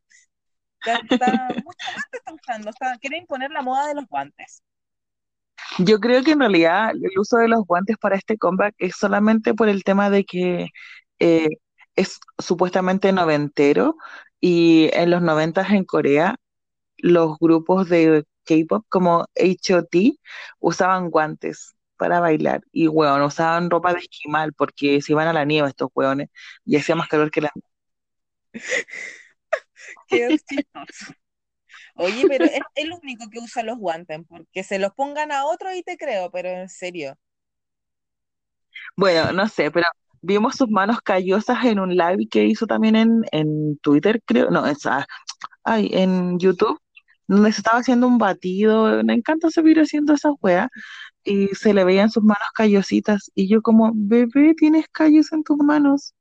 [0.86, 4.64] Ya está, muchos guantes están usando, está, quieren imponer la moda de los guantes.
[5.80, 9.54] Yo creo que en realidad el uso de los guantes para este comeback es solamente
[9.54, 10.68] por el tema de que
[11.20, 11.48] eh,
[11.96, 13.98] es supuestamente noventero
[14.40, 16.36] y en los noventas en Corea
[16.98, 20.18] los grupos de K-pop como H.O.T.
[20.60, 25.46] usaban guantes para bailar y, weón, usaban ropa de esquimal porque se iban a la
[25.46, 26.30] nieve estos weones
[26.66, 27.52] y hacía más calor que la
[30.08, 31.14] Qué chistoso.
[31.96, 35.74] Oye, pero es el único que usa los guantes, porque se los pongan a otro
[35.74, 37.18] y te creo, pero en serio.
[38.96, 39.88] Bueno, no sé, pero
[40.26, 44.66] vimos sus manos callosas en un live que hizo también en, en Twitter, creo, no,
[44.66, 45.06] esa,
[45.64, 46.80] ay, en YouTube,
[47.28, 50.70] donde se estaba haciendo un batido, me encanta seguir haciendo esa weas,
[51.24, 55.58] y se le veían sus manos callositas, y yo como, bebé, tienes callos en tus
[55.58, 56.14] manos.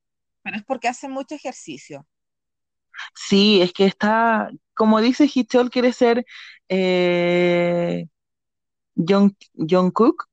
[0.42, 2.06] Pero es porque hace mucho ejercicio.
[3.14, 6.24] Sí, es que está, como dice Hichol, quiere ser
[6.68, 8.06] eh,
[8.94, 10.26] John, John Cook,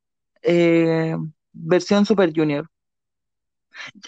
[0.44, 1.16] eh,
[1.54, 2.70] versión Super Junior.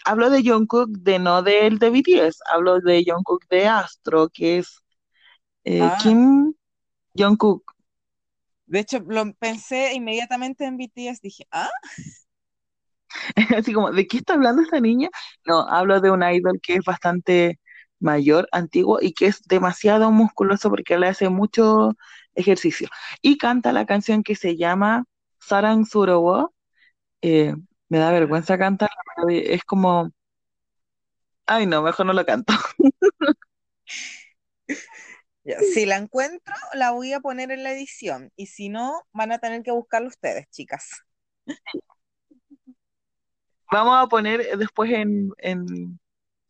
[0.06, 4.30] Hablo de John Cook, de no del de BTS, hablo de John Cook de Astro,
[4.30, 4.80] que es
[5.66, 5.98] eh, Ah.
[6.02, 6.54] Kim
[7.18, 7.74] John Cook.
[8.66, 11.70] De hecho, lo pensé inmediatamente en BTS, dije, ah,
[13.58, 15.10] Así como, ¿de qué está hablando esta niña?
[15.46, 17.60] No, hablo de un idol que es bastante
[18.00, 21.92] mayor, antiguo y que es demasiado musculoso porque le hace mucho
[22.36, 22.90] ejercicio.
[23.22, 25.06] Y canta la canción que se llama
[25.40, 26.54] Sarang Surowo.
[27.22, 27.56] Eh,
[27.90, 30.12] me da vergüenza cantarla, pero es como,
[31.46, 32.54] ay no, mejor no lo canto.
[35.74, 38.32] si la encuentro, la voy a poner en la edición.
[38.36, 41.04] Y si no, van a tener que buscarlo ustedes, chicas.
[43.72, 46.00] Vamos a poner después en, en,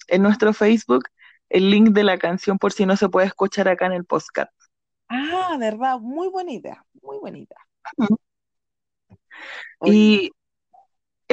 [0.08, 1.06] en nuestro Facebook
[1.50, 4.52] el link de la canción por si no se puede escuchar acá en el podcast.
[5.08, 7.58] Ah, verdad, muy buena idea, muy buena idea.
[9.86, 10.32] Y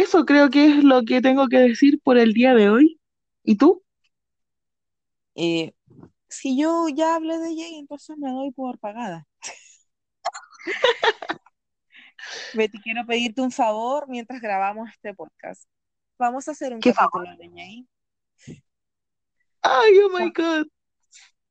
[0.00, 3.00] eso creo que es lo que tengo que decir por el día de hoy.
[3.44, 3.82] ¿Y tú?
[5.34, 5.72] eh,
[6.28, 9.26] si yo ya hablé de Jay, entonces me doy por pagada.
[12.54, 15.64] Betty, quiero pedirte un favor mientras grabamos este podcast.
[16.18, 17.88] Vamos a hacer un ¿Qué capítulo de Jay.
[19.62, 20.66] Ay, oh my God.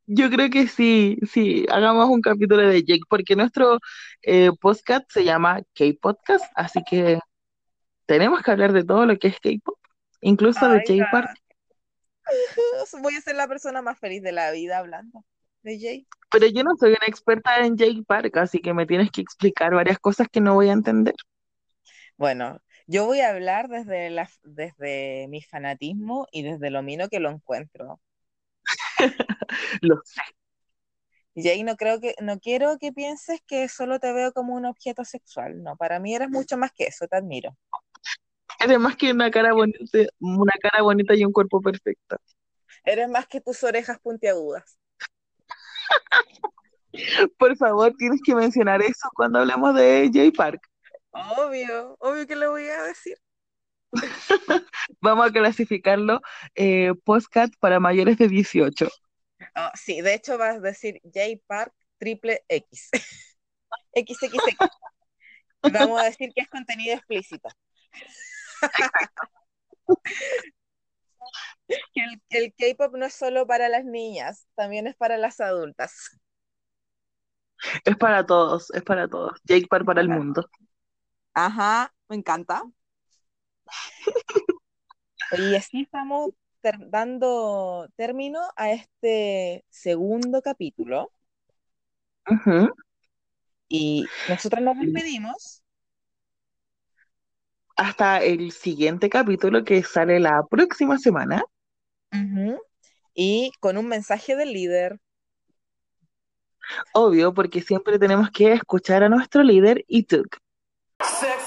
[0.05, 3.77] Yo creo que sí, sí, hagamos un capítulo de Jake, porque nuestro
[4.23, 7.19] eh, podcast se llama K-Podcast, así que
[8.09, 9.77] tenemos que hablar de todo lo que es K-Pop,
[10.21, 11.29] incluso de Ay, J-Park.
[13.03, 15.23] Voy a ser la persona más feliz de la vida hablando
[15.61, 16.07] de Jay.
[16.31, 19.99] Pero yo no soy una experta en J-Park, así que me tienes que explicar varias
[19.99, 21.13] cosas que no voy a entender.
[22.17, 27.19] Bueno, yo voy a hablar desde la, desde mi fanatismo y desde lo mino que
[27.19, 28.01] lo encuentro.
[29.81, 30.21] Lo sé.
[31.35, 35.05] Jay, no creo que, no quiero que pienses que solo te veo como un objeto
[35.05, 35.63] sexual.
[35.63, 37.55] No, para mí eres mucho más que eso, te admiro.
[38.59, 39.79] Además que una cara bonita,
[40.19, 42.17] una cara bonita y un cuerpo perfecto.
[42.83, 44.77] Eres más que tus orejas puntiagudas.
[47.37, 50.61] Por favor, tienes que mencionar eso cuando hablemos de J-Park.
[51.11, 53.17] Obvio, obvio que le voy a decir.
[55.01, 56.21] Vamos a clasificarlo
[56.55, 58.87] eh, podcast para mayores de 18.
[59.55, 62.89] Ah, sí, de hecho vas a decir J Park triple X.
[63.95, 64.57] XXX.
[65.73, 67.49] Vamos a decir que es contenido explícito.
[71.93, 76.19] El, el K-pop no es solo para las niñas, también es para las adultas.
[77.85, 79.39] Es para todos, es para todos.
[79.43, 80.49] Jake Park para el mundo.
[81.33, 82.63] Ajá, me encanta.
[85.31, 86.31] Y así estamos
[86.87, 91.11] dando término a este segundo capítulo.
[93.67, 95.61] Y nosotros nos despedimos.
[97.79, 101.41] Hasta el siguiente capítulo que sale la próxima semana.
[103.13, 104.99] Y con un mensaje del líder.
[106.93, 110.39] Obvio, porque siempre tenemos que escuchar a nuestro líder Ituk.
[111.01, 111.38] Sexy,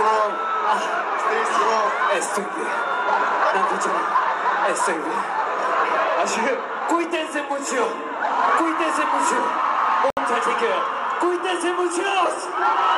[0.00, 0.32] strong.
[1.20, 1.88] Stay strong.
[2.16, 2.72] Estoy bien.
[3.54, 3.92] Nakuchan,
[4.70, 5.22] estoy bien.
[6.22, 6.58] Así que
[6.88, 7.88] cuídense mucho.
[8.58, 9.36] Cuídense mucho.
[10.16, 10.24] Un
[11.20, 12.90] cuídense mucho.